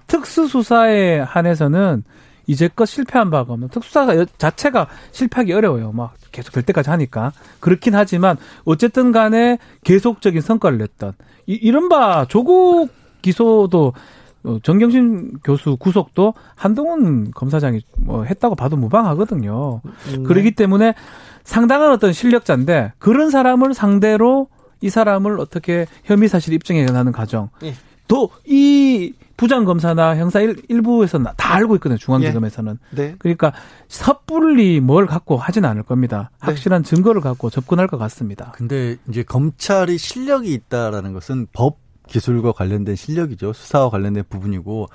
[0.06, 2.02] 특수수사에 한해서는
[2.46, 5.92] 이제껏 실패한 바가 없는 특수사가 자체가 실패하기 어려워요.
[5.92, 7.32] 막 계속 될 때까지 하니까.
[7.60, 11.12] 그렇긴 하지만 어쨌든 간에 계속적인 성과를 냈던
[11.46, 12.88] 이, 이른바 조국
[13.20, 13.92] 기소도
[14.44, 19.82] 어, 정경심 교수 구속도 한동훈 검사장이 뭐 했다고 봐도 무방하거든요.
[19.84, 20.22] 음, 네.
[20.22, 20.94] 그러기 때문에
[21.48, 24.48] 상당한 어떤 실력자인데 그런 사람을 상대로
[24.82, 27.48] 이 사람을 어떻게 혐의 사실 입증해 가는 과정.
[27.62, 27.74] 예.
[28.06, 31.96] 또이 부장 검사나 형사 일, 일부에서는 다 알고 있거든요.
[31.96, 32.78] 중앙지검에서는.
[32.92, 32.96] 예.
[32.96, 33.14] 네.
[33.18, 33.54] 그러니까
[33.88, 36.30] 섣불리 뭘 갖고 하진 않을 겁니다.
[36.42, 36.48] 네.
[36.48, 36.94] 확실한 네.
[36.94, 38.52] 증거를 갖고 접근할 것 같습니다.
[38.54, 41.78] 근데 이제 검찰이 실력이 있다라는 것은 법
[42.08, 43.54] 기술과 관련된 실력이죠.
[43.54, 44.88] 수사와 관련된 부분이고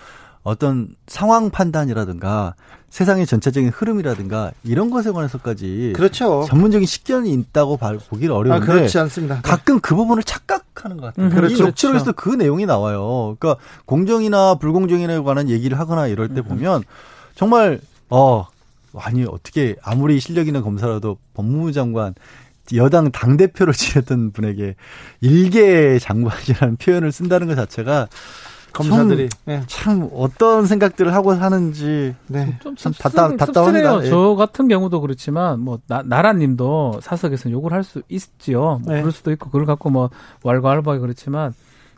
[0.44, 2.54] 어떤 상황 판단이라든가
[2.94, 6.46] 세상의 전체적인 흐름이라든가 이런 것에 관해서까지 그렇죠.
[6.48, 9.38] 전문적인 식견이 있다고 보기는 어려운데 아, 그렇지 않습니다.
[9.38, 9.42] 네.
[9.42, 11.26] 가끔 그 부분을 착각하는 것 같아요.
[11.26, 11.56] 음, 그렇죠.
[11.56, 13.36] 이 녹취록에서 그 내용이 나와요.
[13.40, 16.44] 그러니까 공정이나 불공정에 관한 얘기를 하거나 이럴 때 음.
[16.44, 16.84] 보면
[17.34, 17.80] 정말
[18.12, 18.46] 어
[18.96, 22.14] 아니 어떻게 아무리 실력 있는 검사라도 법무부 장관
[22.76, 24.76] 여당 당 대표를 지냈던 분에게
[25.20, 28.08] 일개 장관이라는 표현을 쓴다는 것 자체가
[28.74, 29.62] 검사들이 참, 네.
[29.68, 32.58] 참 어떤 생각들을 하고 사는지 네.
[32.62, 34.04] 좀, 좀 답답, 답답합니다.
[34.04, 34.10] 예.
[34.10, 38.80] 저 같은 경우도 그렇지만 뭐 나, 나라님도 사석에서 욕을 할 수 있지요.
[38.84, 39.00] 뭐 네.
[39.02, 40.10] 그럴 수도 있고 그걸 갖고 뭐
[40.44, 41.54] 왈가왈부하게 그렇지만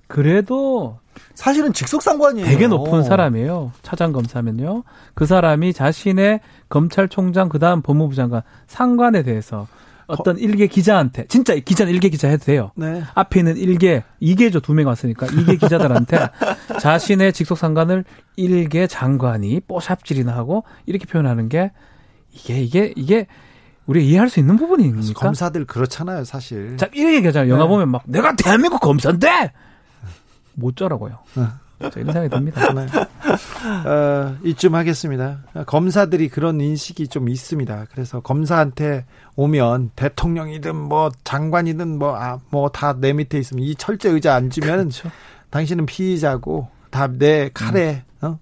[0.07, 0.99] 그래도
[1.33, 2.45] 사실은 직속상관이에요.
[2.45, 3.71] 되게 높은 사람이에요.
[3.81, 4.83] 차장 검사면요.
[5.13, 9.67] 그 사람이 자신의 검찰총장 그다음 법무부 장관 상관에 대해서
[10.07, 12.71] 어떤 일개 기자한테 진짜 기자는 일개 기자 해도 돼요.
[12.75, 13.03] 네.
[13.15, 16.17] 앞에 있는 일개 이개죠 두 명 왔으니까 이개 기자들한테
[16.79, 21.71] 자신의 직속 상관을 일개 장관이 뽀샵질이나 하고 이렇게 표현하는 게
[22.31, 23.27] 이게 이게 이게
[23.85, 25.19] 우리 이해할 수 있는 부분입니까?
[25.19, 26.75] 검사들 그렇잖아요, 사실.
[26.77, 27.51] 자, 이렇게 얘기하잖아요.
[27.53, 27.69] 영화 네.
[27.69, 29.51] 보면 막 내가 대한민국 검사인데
[30.55, 31.19] 못 쩌라고요.
[31.79, 31.89] 네.
[31.95, 32.73] 이런 생각이 듭니다.
[32.73, 32.87] 네.
[33.89, 35.39] 어, 이쯤 하겠습니다.
[35.65, 37.87] 검사들이 그런 인식이 좀 있습니다.
[37.91, 39.05] 그래서 검사한테
[39.35, 44.77] 오면 대통령이든 뭐 장관이든 뭐, 아, 뭐 다 내 밑에 있으면 이 철제 의자 앉으면
[44.89, 45.11] 그렇죠.
[45.49, 48.27] 당신은 피의자고 다 내 칼에, 음.
[48.27, 48.39] 어?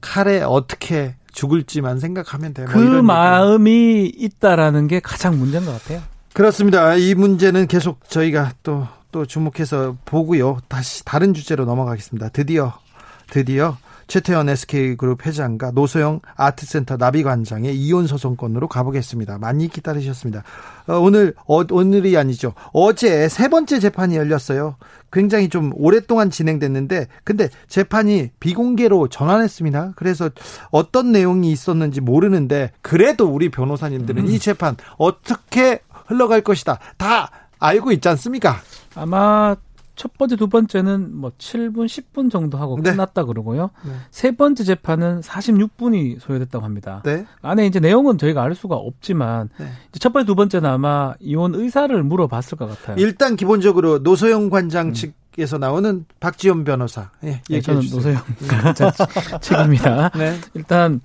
[0.00, 2.64] 칼에 어떻게 죽을지만 생각하면 돼.
[2.64, 6.02] 뭐그 마음이 있다라는 게 가장 문제인 것 같아요.
[6.34, 6.94] 그렇습니다.
[6.96, 10.58] 이 문제는 계속 저희가 또 또 주목해서 보고요.
[10.68, 12.28] 다시 다른 주제로 넘어가겠습니다.
[12.30, 12.74] 드디어
[13.30, 13.76] 드디어
[14.10, 19.38] 최태원 SK그룹 회장과 노소영 아트센터 나비관장의 이혼 소송권으로 가보겠습니다.
[19.38, 20.42] 많이 기다리셨습니다.
[20.88, 22.52] 어, 오늘 어, 오늘이 아니죠.
[22.72, 24.74] 어제 세 번째 재판이 열렸어요.
[25.12, 29.92] 굉장히 좀 오랫동안 진행됐는데 근데 재판이 비공개로 전환했습니다.
[29.94, 30.28] 그래서
[30.70, 34.30] 어떤 내용이 있었는지 모르는데 그래도 우리 변호사님들은 음.
[34.30, 36.80] 이 재판 어떻게 흘러갈 것이다.
[36.96, 37.30] 다
[37.60, 38.60] 알고 있지 않습니까?
[39.00, 39.56] 아마
[40.00, 42.90] 첫 번째, 두 번째는 뭐 7분, 10분 정도 하고 네.
[42.90, 43.68] 끝났다 그러고요.
[43.84, 43.92] 네.
[44.10, 47.02] 세 번째 재판은 46분이 소요됐다고 합니다.
[47.04, 47.26] 네.
[47.42, 49.66] 안에 이제 내용은 저희가 알 수가 없지만 네.
[49.98, 52.96] 첫 번째, 두 번째는 아마 이혼 의사를 물어봤을 것 같아요.
[52.98, 54.92] 일단 기본적으로 노소영 관장 음.
[54.94, 57.10] 측 에서 나오는 박지원 변호사.
[57.24, 58.20] 예, 네, 저는 노소영
[59.40, 60.10] 책입니다.
[60.18, 60.36] 네.
[60.54, 61.00] 일단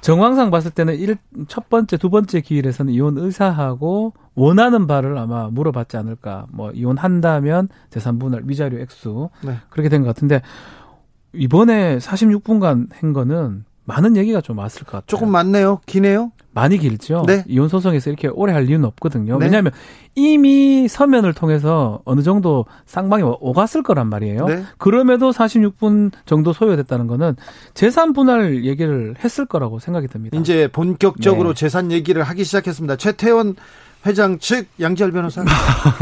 [0.00, 1.16] 정황상 봤을 때는 일,
[1.48, 6.46] 첫 번째, 두 번째 기일에서는 이혼 의사하고 원하는 바를 아마 물어봤지 않을까.
[6.50, 9.56] 뭐 이혼한다면 재산 분할, 위자료 액수 네.
[9.70, 10.42] 그렇게 된 것 같은데
[11.32, 15.06] 이번에 46분간 한 거는 많은 얘기가 좀 왔을 것 같아요.
[15.06, 15.80] 조금 많네요.
[15.86, 16.30] 기네요.
[16.52, 17.24] 많이 길죠.
[17.26, 17.44] 네.
[17.48, 19.38] 이혼 소송에서 이렇게 오래 할 이유는 없거든요.
[19.38, 19.46] 네.
[19.46, 19.72] 왜냐하면
[20.14, 24.46] 이미 서면을 통해서 어느 정도 쌍방이 오갔을 거란 말이에요.
[24.46, 24.64] 네.
[24.78, 27.36] 그럼에도 46분 정도 소요됐다는 거는
[27.74, 30.38] 재산 분할 얘기를 했을 거라고 생각이 듭니다.
[30.38, 31.58] 이제 본격적으로 네.
[31.58, 32.96] 재산 얘기를 하기 시작했습니다.
[32.96, 33.54] 최태원
[34.06, 35.44] 회장 측 양지열 변호사.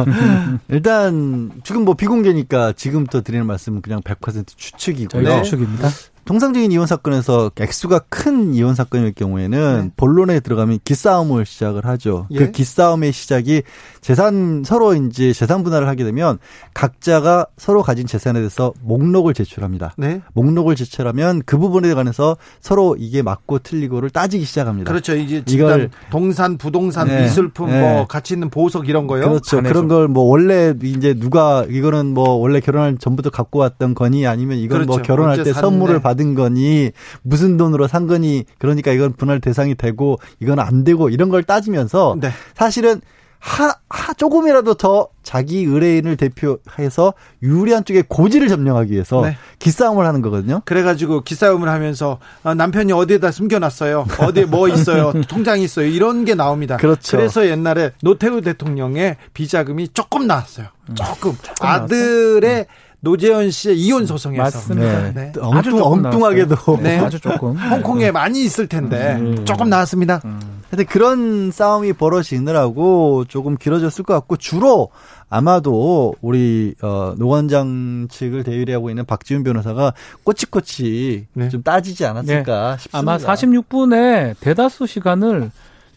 [0.68, 5.42] 일단 지금 뭐 비공개니까 지금부터 드리는 말씀은 그냥 100% 추측이고요.
[5.42, 5.88] 추측입니다.
[6.28, 9.90] 통상적인 이혼 사건에서 액수가 큰 이혼 사건일 경우에는 네.
[9.96, 12.26] 본론에 들어가면 기싸움을 시작을 하죠.
[12.28, 12.38] 그 예.
[12.40, 13.62] 그 기싸움의 시작이
[14.02, 16.38] 재산 서로 이제 재산 분할을 하게 되면
[16.74, 19.94] 각자가 서로 가진 재산에 대해서 목록을 제출합니다.
[19.96, 20.20] 네.
[20.34, 24.90] 목록을 제출하면 그 부분에 관해서 서로 이게 맞고 틀리고를 따지기 시작합니다.
[24.90, 25.16] 그렇죠.
[25.16, 27.22] 이제 이걸 동산, 부동산, 네.
[27.22, 27.80] 미술품, 네.
[27.80, 29.22] 뭐 가치 있는 보석 이런 거요.
[29.30, 29.62] 그렇죠.
[29.62, 34.58] 그런 걸 뭐 원래 이제 누가 이거는 뭐 원래 결혼할 전부터 갖고 왔던 거니 아니면
[34.58, 34.98] 이건 뭐 그렇죠.
[34.98, 36.90] 뭐 결혼할 때 선물을 받 받은 거니
[37.22, 42.16] 무슨 돈으로 산 거니 그러니까 이건 분할 대상이 되고 이건 안 되고 이런 걸 따지면서
[42.20, 42.30] 네.
[42.54, 43.00] 사실은
[43.40, 49.36] 하, 하 조금이라도 더 자기 의뢰인을 대표해서 유리한 쪽에 고지를 점령하기 위해서 네.
[49.60, 50.62] 기싸움을 하는 거거든요.
[50.64, 54.06] 그래가지고 기싸움을 하면서 아, 남편이 어디에다 숨겨놨어요.
[54.18, 55.12] 어디에 뭐 있어요.
[55.28, 55.86] 통장이 있어요.
[55.86, 56.78] 이런 게 나옵니다.
[56.78, 57.16] 그렇죠.
[57.16, 60.66] 그래서 옛날에 노태우 대통령의 비자금이 조금 나왔어요.
[60.96, 62.87] 조금, 조금 아들의 음.
[63.00, 65.02] 노재현 씨의 이혼 소송에서 맞습니다.
[65.02, 65.12] 네.
[65.14, 65.32] 네.
[65.40, 66.98] 엉뚱, 엉뚱하게도 네.
[66.98, 69.44] 아주 조금 홍콩에 많이 있을 텐데 음.
[69.44, 70.20] 조금 나왔습니다.
[70.24, 70.58] 음.
[70.68, 74.90] 근데 그런 싸움이 벌어지느라고 조금 길어졌을 것 같고 주로
[75.30, 79.94] 아마도 우리 어 노관장 측을 대의하고 있는 박지훈 변호사가
[80.24, 81.48] 꼬치꼬치 네.
[81.48, 82.82] 좀 따지지 않았을까 네.
[82.82, 82.98] 싶습니다.
[82.98, 85.50] 아마 46분의 대다수 시간을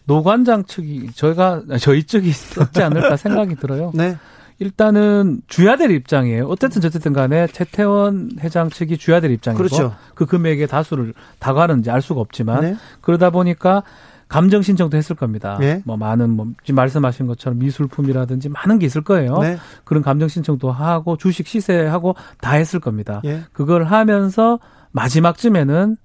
[0.04, 3.90] 노관장 측이 저희가 저희 측이 썼지 않을까 생각이 들어요.
[3.94, 4.16] 네.
[4.62, 6.46] 일단은 주야 될 입장이에요.
[6.46, 9.94] 어쨌든 저쨌든 간에 최태원 회장 측이 주야 될 입장이고 그렇죠.
[10.14, 12.76] 그 금액의 다수를 다가는지 알 수가 없지만 네.
[13.00, 13.82] 그러다 보니까
[14.28, 15.58] 감정 신청도 했을 겁니다.
[15.58, 15.82] 네.
[15.84, 19.38] 뭐 많은 뭐 지금 말씀하신 것처럼 미술품이라든지 많은 게 있을 거예요.
[19.38, 19.58] 네.
[19.84, 23.20] 그런 감정 신청도 하고 주식 시세하고 다 했을 겁니다.
[23.24, 23.42] 네.
[23.52, 24.60] 그걸 하면서
[24.92, 25.96] 마지막쯤에는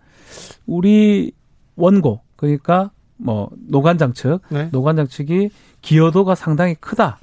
[0.65, 1.31] 우리
[1.75, 4.69] 원고 그러니까 뭐 노관장 측, 네.
[4.71, 5.49] 노관장 측이
[5.81, 7.19] 기여도가 상당히 크다.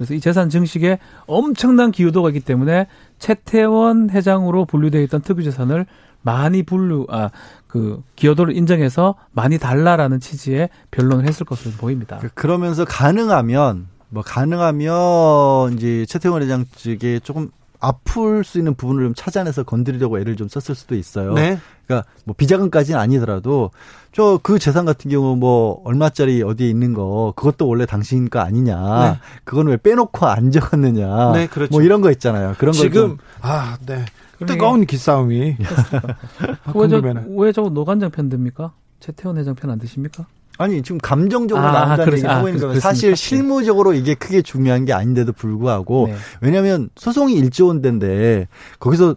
[0.00, 0.04] 예.
[0.04, 2.86] 그래서 이 재산 증식에 엄청난 기여도가 있기 때문에
[3.18, 5.86] 최태원 회장으로 분류되어 있던 특유 재산을
[6.22, 7.30] 많이 분류 아
[7.68, 12.18] 그 기여도를 인정해서 많이 달라라는 취지의 변론을 했을 것으로 보입니다.
[12.18, 17.50] 그, 그러면서 가능하면 뭐 가능하면 이제 최태원 회장 측에 조금
[17.80, 21.32] 아플 수 있는 부분을 좀 찾아내서 건드리려고 애를 좀 썼을 수도 있어요.
[21.34, 21.58] 네.
[21.86, 23.70] 그러니까 뭐 비자금까지는 아니더라도
[24.12, 29.12] 저 그 재산 같은 경우 뭐 얼마짜리 어디에 있는 거 그것도 원래 당신 거 아니냐.
[29.12, 29.18] 네.
[29.44, 31.32] 그건 왜 빼놓고 안 적었느냐.
[31.32, 31.70] 네, 그렇죠.
[31.72, 32.54] 뭐 이런 거 있잖아요.
[32.58, 34.04] 그런 거 지금 아, 네.
[34.46, 35.56] 뜨거운 기싸움이.
[36.64, 38.72] 아, 왜, 저, 왜 저거 노관장 편 듭니까?
[39.00, 40.26] 최태원 회장 편 안 드십니까?
[40.58, 42.80] 아니 지금 감정적으로 아, 나온다는 얘기 하고 아, 있는 거예요.
[42.80, 46.16] 사실 실무적으로 이게 크게 중요한 게 아닌데도 불구하고 네.
[46.40, 48.48] 왜냐하면 소송이 1조 원대인데
[48.80, 49.14] 거기서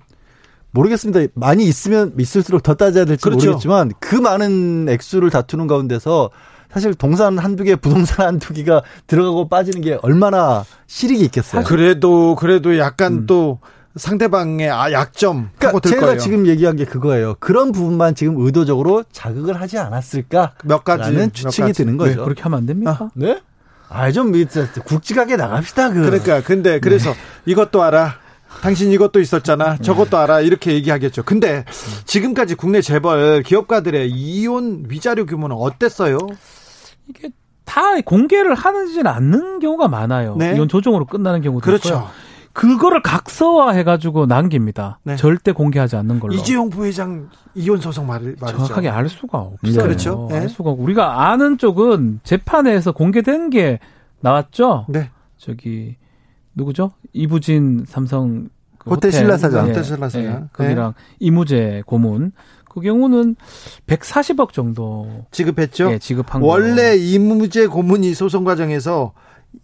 [0.69, 1.31] 모르겠습니다.
[1.33, 3.47] 많이 있으면 있을수록 더 따져야 될지 그렇죠.
[3.47, 6.29] 모르겠지만 그 많은 액수를 다투는 가운데서
[6.71, 11.63] 사실 동산 한두 개, 부동산 한두 개가 들어가고 빠지는 게 얼마나 실익이 있겠어요.
[11.63, 13.25] 그래도 그래도 약간 음.
[13.25, 13.59] 또
[13.95, 16.19] 상대방의 아, 약점 그러니까 제가 거예요.
[16.19, 17.35] 지금 얘기한 게 그거예요.
[17.39, 20.53] 그런 부분만 지금 의도적으로 자극을 하지 않았을까?
[20.63, 21.83] 몇 가지는 추측이 몇 가지.
[21.83, 22.23] 드는 거죠.
[22.23, 22.97] 그렇게 하면 안 됩니까?
[22.99, 23.41] 아, 네?
[23.89, 24.31] 아좀
[24.85, 25.89] 굵직하게 나갑시다.
[25.91, 26.01] 그.
[26.01, 27.17] 그러니까 근데 그래서 네.
[27.45, 28.15] 이것도 알아.
[28.61, 29.77] 당신 이것도 있었잖아.
[29.77, 29.81] 네.
[29.81, 30.41] 저것도 알아.
[30.41, 31.23] 이렇게 얘기하겠죠.
[31.23, 31.65] 근데
[32.05, 36.17] 지금까지 국내 재벌 기업가들의 이혼 위자료 규모는 어땠어요?
[37.09, 37.29] 이게
[37.65, 40.35] 다 공개를 하지는 않는 경우가 많아요.
[40.37, 40.53] 네.
[40.55, 41.89] 이혼 조정으로 끝나는 경우도 그렇죠.
[41.89, 42.09] 있고요.
[42.53, 44.99] 그거를 각서화해가지고 남깁니다.
[45.03, 45.15] 네.
[45.15, 46.33] 절대 공개하지 않는 걸로.
[46.33, 48.57] 이재용 부회장 이혼 소송 말, 말이죠.
[48.57, 49.83] 정확하게 알 수가 없어요.
[49.83, 50.27] 그렇죠.
[50.29, 50.39] 네.
[50.39, 53.79] 알 수가 없고 우리가 아는 쪽은 재판에서 공개된 게
[54.19, 54.85] 나왔죠.
[54.89, 55.09] 네.
[55.37, 55.95] 저기
[56.53, 56.91] 누구죠?
[57.13, 59.65] 이부진 삼성 그 호텔 신라 사장.
[59.65, 59.69] 네.
[59.69, 60.23] 호텔 신라 사장.
[60.23, 60.43] 네.
[60.53, 62.31] 거기랑 이무재 고문.
[62.73, 63.35] 그 경우는
[63.87, 65.91] 140억 정도 지급했죠.
[65.91, 66.95] 예, 지급한 원래 거.
[66.95, 69.11] 이무재 고문이 소송 과정에서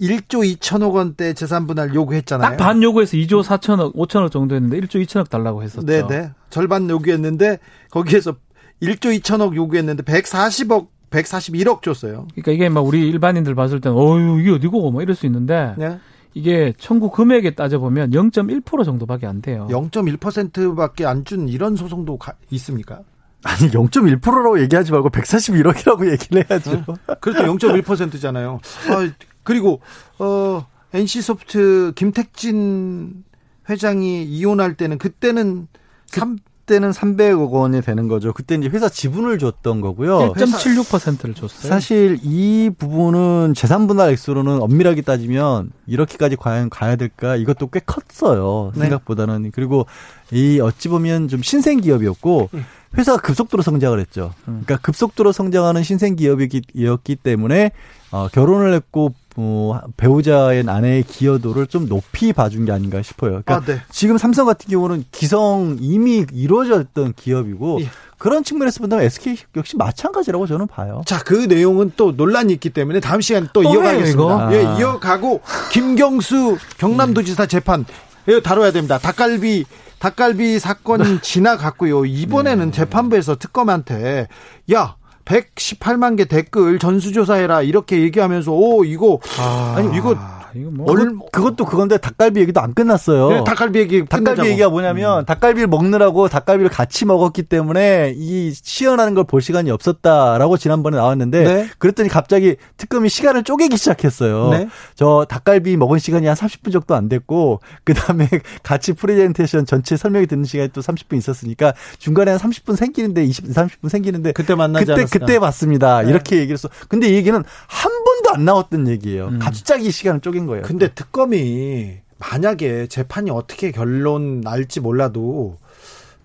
[0.02, 2.52] 1조 2천억 원대 재산 분할 요구했잖아요.
[2.52, 5.86] 딱 반 요구해서 2조 4천억, 5천억 정도 했는데 1조 2천억 달라고 했었죠.
[5.86, 6.32] 네, 네.
[6.50, 7.60] 절반 요구했는데
[7.92, 8.36] 거기에서
[8.82, 12.28] 1조 2천억 요구했는데 140억 141억 줬어요.
[12.34, 15.98] 그러니까 이게 막 우리 일반인들 봤을 때는 어유 이게 어디고 뭐 이럴 수 있는데 네.
[16.34, 19.68] 이게 청구 금액에 따져 보면 0.1% 정도밖에 안 돼요.
[19.72, 23.00] 0.1%밖에 안 준 이런 소송도 가, 있습니까?
[23.44, 26.72] 아니 0.1%라고 얘기하지 말고 141억이라고 얘기를 해야죠.
[26.72, 27.16] 네.
[27.22, 27.44] 그렇죠.
[27.58, 28.60] 0.1%잖아요.
[28.90, 29.10] 아,
[29.48, 29.80] 그리고
[30.20, 33.24] 어 NC소프트 김택진
[33.70, 35.68] 회장이 이혼할 때는 그때는
[36.12, 38.34] 그, 3 때는 300억 원이 되는 거죠.
[38.34, 40.34] 그때 이제 회사 지분을 줬던 거고요.
[40.34, 41.70] 1.76%를 줬어요.
[41.70, 47.38] 사실 이 부분은 재산 분할 액수로는 엄밀하게 따지면 이렇게까지 과연 가야 될까?
[47.38, 48.74] 이것도 꽤 컸어요.
[48.76, 48.82] 네.
[48.82, 49.52] 생각보다는.
[49.54, 49.86] 그리고
[50.34, 52.60] 이 어찌 보면 좀 신생 기업이었고 예.
[52.98, 54.34] 회사가 급속도로 성장을 했죠.
[54.50, 54.64] 음.
[54.66, 57.72] 그러니까 급속도로 성장하는 신생 기업이었기 때문에
[58.12, 63.44] 어, 결혼을 했고 어, 배우자의 아내의 기여도를 좀 높이 봐준 게 아닌가 싶어요.
[63.44, 63.82] 그러니까 아, 네.
[63.92, 67.90] 지금 삼성 같은 경우는 기성 이미 이루어졌던 기업이고 예.
[68.18, 71.04] 그런 측면에서 본다면 SK 역시 마찬가지라고 저는 봐요.
[71.06, 74.54] 자, 그 내용은 또 논란이 있기 때문에 다음 시간에 또, 또 이어가겠습니다.
[74.54, 74.80] 예, 아.
[74.80, 77.86] 이어가고 김경수 경남도지사 재판
[78.28, 78.98] 이거 다뤄야 됩니다.
[78.98, 79.66] 닭갈비
[80.00, 81.18] 닭갈비 사건 네.
[81.22, 82.06] 지나갔고요.
[82.06, 82.72] 이번에는 네.
[82.72, 84.28] 재판부에서 특검한테
[84.74, 84.96] 야
[85.28, 90.16] 118만 개 댓글 전수조사해라 이렇게 얘기하면서 오 이거 아, 아니 이거
[90.60, 93.30] 이거 뭐 얼, 그것도 그건데 닭갈비 얘기도 안 끝났어요.
[93.30, 94.48] 네, 닭갈비 얘기 닭갈비 끝내자고.
[94.50, 95.26] 얘기가 뭐냐면 음.
[95.26, 101.70] 닭갈비를 먹느라고 닭갈비를 같이 먹었기 때문에 이 시연하는 걸 볼 시간이 없었다라고 지난번에 나왔는데 네?
[101.80, 104.50] 그랬더니 갑자기 특검이 시간을 쪼개기 시작했어요.
[104.52, 104.70] 네?
[104.96, 108.28] 저 닭갈비 먹은 시간이 한 30분 정도 안 됐고 그다음에
[108.64, 113.90] 같이 프레젠테이션 전체 설명이 듣는 시간이 또 30분 있었으니까 중간에 한 30분 생기는데 20, 30분
[113.90, 115.26] 생기는데 그때 만나지 그때 않았으나.
[115.26, 116.02] 그때 봤습니다.
[116.04, 116.10] 네.
[116.10, 116.70] 이렇게 얘기를 했어.
[116.88, 117.38] 근데 이 얘기는
[117.68, 119.28] 한 번도 안 나왔던 얘기예요.
[119.28, 119.40] 음.
[119.40, 120.64] 갑자기 시간을 쪼갠 거예요.
[120.64, 125.58] 근데 특검이 만약에 재판이 어떻게 결론 날지 몰라도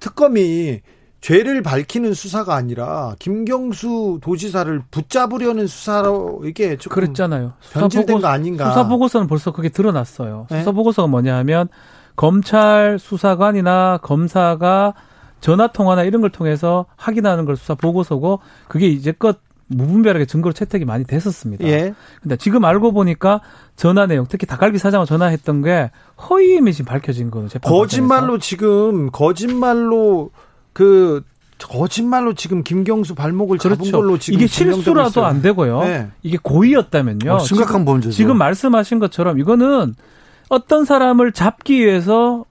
[0.00, 0.80] 특검이
[1.20, 7.52] 죄를 밝히는 수사가 아니라 김경수 도지사를 붙잡으려는 수사로 이게 좀 그랬잖아요.
[7.72, 8.70] 변질된 거 아닌가?
[8.70, 10.48] 수사 보고서는 벌써 그게 드러났어요.
[10.50, 10.58] 네?
[10.58, 11.68] 수사 보고서가 뭐냐 하면
[12.16, 14.94] 검찰 수사관이나 검사가
[15.40, 19.38] 전화 통화나 이런 걸 통해서 확인하는 걸 수사 보고서고 그게 이제껏
[19.76, 21.66] 무분별하게 증거로 채택이 많이 됐었습니다.
[21.66, 21.94] 예.
[22.22, 23.40] 근데 지금 알고 보니까
[23.76, 25.90] 전화 내용, 특히 닭갈비 사장을 전화했던 게
[26.28, 27.48] 허위임이 지금 밝혀진 거예요.
[27.62, 30.30] 거짓말로 지금 거짓말로
[30.72, 31.22] 그
[31.58, 33.96] 거짓말로 지금 김경수 발목을 잡은 그렇죠.
[33.98, 35.80] 걸로 지금 이게 실수라도 안 되고요.
[35.80, 36.08] 네.
[36.22, 37.32] 이게 고의였다면요.
[37.32, 38.14] 어, 심각한 범죄죠.
[38.14, 39.94] 지금 말씀하신 것처럼 이거는
[40.48, 42.44] 어떤 사람을 잡기 위해서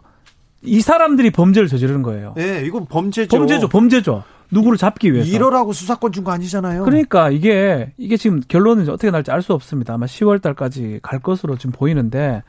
[0.63, 2.33] 이 사람들이 범죄를 저지르는 거예요.
[2.35, 3.35] 네, 이건 범죄죠.
[3.35, 4.23] 범죄죠, 범죄죠.
[4.51, 5.29] 누구를 잡기 위해서.
[5.29, 6.83] 이러라고 수사권 준 거 아니잖아요.
[6.83, 9.93] 그러니까 이게 이게 지금 결론은 어떻게 날지 알 수 없습니다.
[9.93, 12.43] 아마 10월 달까지 갈 것으로 지금 보이는데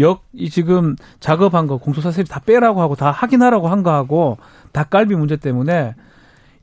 [0.00, 4.38] 역 이 지금 작업한 거 공소사실 다 빼라고 하고 다 확인하라고 한 거하고
[4.72, 5.94] 닭갈비 문제 때문에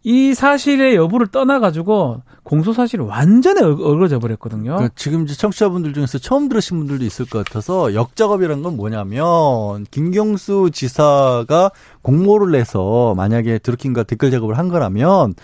[0.03, 4.75] 이 사실의 여부를 떠나가지고 공소 사실이 완전히 얼어져 버렸거든요.
[4.75, 10.71] 그러니까 지금 이제 청취자분들 중에서 처음 들으신 분들도 있을 것 같아서 역작업이라는 건 뭐냐면 김경수
[10.73, 11.71] 지사가
[12.01, 15.35] 공모를 내서 만약에 드루킹과 댓글 작업을 한 거라면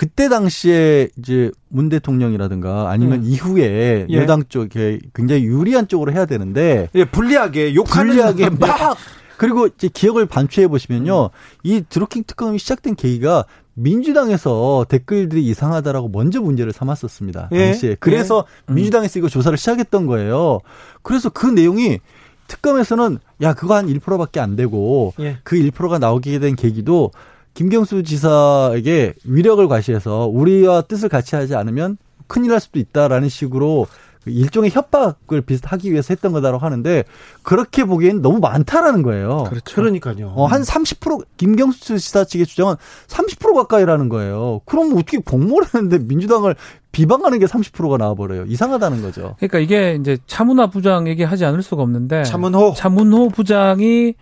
[0.00, 3.24] 그때 당시에 이제 문 대통령이라든가 아니면 음.
[3.24, 4.16] 이후에 예.
[4.16, 8.96] 여당 쪽에 굉장히 유리한 쪽으로 해야 되는데 예, 불리하게 욕하는 불리하게 막
[9.36, 11.24] 그리고 이제 기억을 반추해 보시면요.
[11.24, 11.28] 음.
[11.62, 13.44] 이 드루킹 특검이 시작된 계기가
[13.82, 17.48] 민주당에서 댓글들이 이상하다라고 먼저 문제를 삼았었습니다.
[17.52, 17.66] 예.
[17.66, 17.96] 당시에.
[17.98, 18.74] 그래서 예.
[18.74, 20.60] 민주당에서 이거 조사를 시작했던 거예요.
[21.02, 21.98] 그래서 그 내용이
[22.46, 25.38] 특검에서는 야 그거 한 1%밖에 안 되고 예.
[25.44, 27.10] 그 1%가 나오게 된 계기도
[27.54, 33.86] 김경수 지사에게 위력을 과시해서 우리와 뜻을 같이 하지 않으면 큰일 날 수도 있다라는 식으로
[34.26, 37.04] 일종의 협박을 비슷하기 위해서 했던 거다라고 하는데
[37.42, 39.44] 그렇게 보기엔 너무 많다라는 거예요.
[39.48, 39.74] 그렇죠.
[39.74, 40.32] 그러니까요.
[40.36, 42.74] 어, 한 30% 김경수 지사 측의 주장은
[43.08, 44.60] 30% 가까이라는 거예요.
[44.66, 46.54] 그럼 어떻게 공모를 했는데 민주당을
[46.92, 48.44] 비방하는 게 30%가 나와버려요.
[48.46, 49.36] 이상하다는 거죠.
[49.38, 54.14] 그러니까 이게 이제 차문화 부장 얘기하지 않을 수가 없는데 차문호 차문호 부장이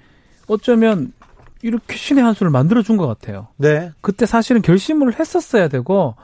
[0.47, 1.13] 어쩌면
[1.63, 3.49] 이렇게 신의 한 수를 만들어 준 것 같아요.
[3.57, 3.91] 네.
[4.01, 6.15] 그때 사실은 결심을 했었어야 되고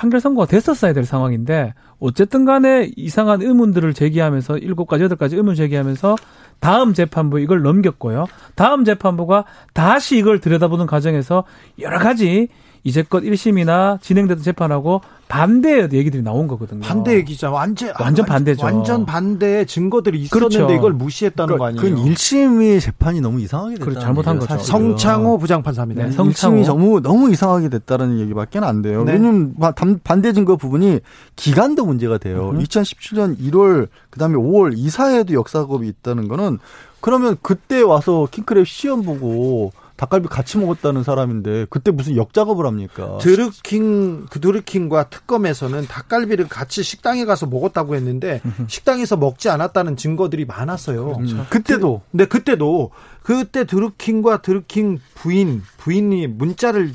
[0.00, 5.54] 판결 선고가 됐었어야 될 상황인데 어쨌든 간에 이상한 의문들을 제기하면서 일곱 가지 여덟 가지 의문
[5.54, 6.16] 제기하면서
[6.58, 8.24] 다음 재판부 이걸 넘겼고요.
[8.54, 9.44] 다음 재판부가
[9.74, 11.44] 다시 이걸 들여다보는 과정에서
[11.80, 12.48] 여러 가지
[12.82, 16.80] 이제껏 1심이나 진행되던 재판하고 반대 얘기들이 나온 거거든요.
[16.80, 17.52] 반대 얘기죠.
[17.52, 18.64] 완전 완전 반대죠.
[18.64, 20.74] 완전 반대 증거들이 있었는데 그렇죠.
[20.74, 22.04] 이걸 무시했다는 그러니까 거 아니에요?
[22.04, 23.84] 그 1심의 재판이 너무 이상하게 됐다.
[23.84, 24.00] 그렇죠.
[24.00, 24.58] 잘못한 거죠.
[24.58, 26.04] 성창호 부장판사입니다.
[26.04, 26.56] 네, 성창호.
[26.56, 29.04] 1심이 너무 너무 이상하게 됐다는 얘기밖에 안 돼요.
[29.04, 29.12] 네.
[29.12, 29.54] 왜냐면
[30.02, 31.00] 반대 증거 부분이
[31.36, 32.50] 기간도 문제가 돼요.
[32.54, 32.58] 음.
[32.58, 36.58] 2017년 1월 그 다음에 5월 이사에도 역사겁이 있다는 거는
[37.00, 43.18] 그러면 그때 와서 킹크랩 시험 보고 닭갈비 같이 먹었다는 사람인데 그때 무슨 역작업을 합니까?
[43.20, 51.16] 드루킹 그 드루킹과 특검에서는 닭갈비를 같이 식당에 가서 먹었다고 했는데 식당에서 먹지 않았다는 증거들이 많았어요.
[51.16, 51.36] 그렇죠.
[51.36, 51.46] 음.
[51.50, 52.00] 그때도.
[52.10, 52.92] 그, 네, 그때도
[53.22, 56.94] 그때 드루킹과 드루킹 부인 부인이 문자를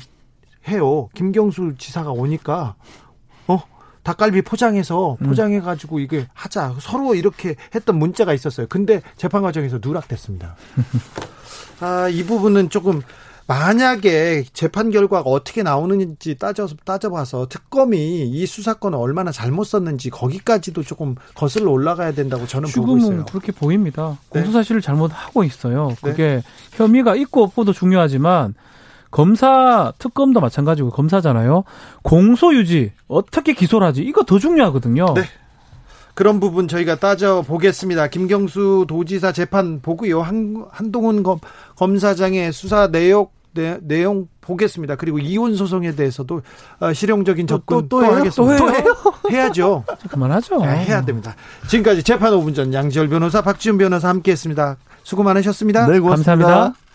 [0.66, 1.08] 해요.
[1.14, 2.74] 김경수 지사가 오니까
[3.46, 3.62] 어
[4.02, 5.28] 닭갈비 포장해서 음.
[5.28, 8.66] 포장해 가지고 이게 하자 서로 이렇게 했던 문자가 있었어요.
[8.68, 10.56] 근데 재판 과정에서 누락됐습니다.
[11.80, 13.02] 아, 이 부분은 조금
[13.48, 21.14] 만약에 재판 결과가 어떻게 나오는지 따져 따져봐서 특검이 이 수사권을 얼마나 잘못 썼는지 거기까지도 조금
[21.34, 23.24] 거슬러 올라가야 된다고 저는 보고 있어요.
[23.26, 24.18] 그렇게 보입니다.
[24.32, 24.40] 네.
[24.40, 25.88] 공소 사실을 잘못하고 있어요.
[25.88, 25.96] 네.
[26.02, 26.42] 그게 네.
[26.72, 28.54] 혐의가 있고 없고도 중요하지만
[29.12, 31.62] 검사 특검도 마찬가지고 검사잖아요.
[32.02, 35.14] 공소 유지 어떻게 기소를 하지 이거 더 중요하거든요.
[35.14, 35.22] 네.
[36.16, 38.08] 그런 부분 저희가 따져 보겠습니다.
[38.08, 40.22] 김경수 도지사 재판 보고요.
[40.22, 41.38] 한, 한동훈 검,
[41.76, 44.96] 검사장의 수사 내용 내, 내용 보겠습니다.
[44.96, 46.40] 그리고 이혼 소송에 대해서도
[46.80, 48.56] 어, 실용적인 접근 또, 또, 또, 또 하겠습니다.
[48.56, 48.96] 또 해요?
[49.30, 49.84] 해야죠.
[50.10, 50.56] 그만하죠.
[50.60, 51.36] 네, 해야 됩니다.
[51.68, 54.78] 지금까지 재판 5분 전 양지열 변호사, 박지훈 변호사 함께했습니다.
[55.02, 55.86] 수고 많으셨습니다.
[55.86, 56.32] 네, 고맙습니다.
[56.32, 56.85] 감사합니다.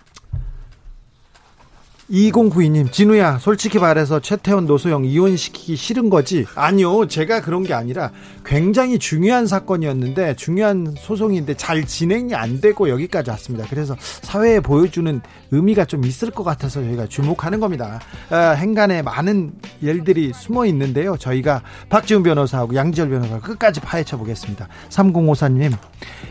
[2.12, 6.46] 2092님, 진우야, 솔직히 말해서 최태원 노소영 이혼시키기 싫은 거지?
[6.56, 8.12] 아니요, 제가 그런 게 아니라
[8.46, 13.66] 굉장히 중요한 사건이었는데, 중요한 소송인데 잘 진행이 안 되고 여기까지 왔습니다.
[13.70, 15.22] 그래서 사회에 보여주는
[15.52, 18.00] 의미가 좀 있을 것 같아서 저희가 주목하는 겁니다.
[18.30, 21.18] 어, 행간에 많은 일들이 숨어 있는데요.
[21.18, 24.68] 저희가 박지훈 변호사하고 양지열 변호사 끝까지 파헤쳐 보겠습니다.
[24.90, 25.74] 3054님,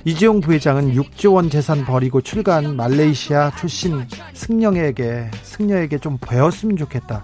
[0.04, 7.22] 이재용 부회장은 6조 원 재산 버리고 출간 말레이시아 출신 승령에게 승 승려에게 좀 배웠으면 좋겠다.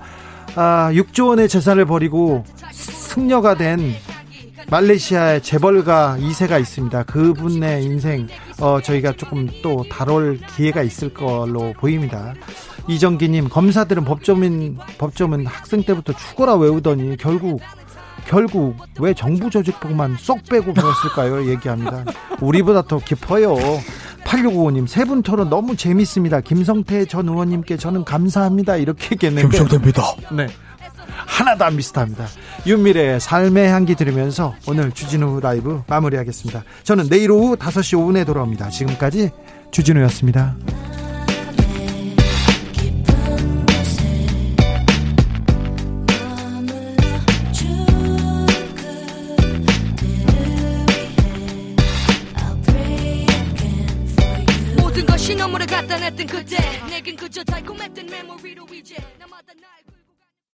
[0.55, 3.95] 아, 6조 원의 재산을 버리고 승려가 된
[4.71, 7.05] 말레이시아의 재벌가 2세가 있습니다.
[7.05, 8.27] 그분의 인생
[8.61, 12.35] 어, 저희가 조금 또 다룰 기회가 있을 걸로 보입니다.
[12.89, 17.61] 이정기님 검사들은 법조민 법조문 학생 때부터 죽어라 외우더니 결국
[18.27, 21.49] 결국 왜 정부 조직법만 쏙 빼고 배웠을까요?
[21.49, 22.05] 얘기합니다.
[22.41, 23.55] 우리보다 더 깊어요.
[24.25, 26.41] 8695님 세 분 토론 너무 재밌습니다.
[26.41, 28.77] 김성태 전 의원님께 저는 감사합니다.
[28.77, 30.03] 이렇게 얘기했는데 김성태입니다.
[30.33, 30.49] 네.
[31.27, 32.27] 하나도 안 비슷합니다.
[32.67, 36.65] 윤미래의 삶의 향기 들으면서 오늘 주진우 라이브 마무리하겠습니다.
[36.83, 38.71] 저는 내일 오후 5시 5분에 돌아옵니다.
[38.71, 39.31] 지금까지
[39.71, 40.57] 주진우였습니다.
[55.27, 56.57] 신호물을 갖다 냈던 그때
[56.89, 58.95] 내겐 그저 달콤했던 메모리로 이제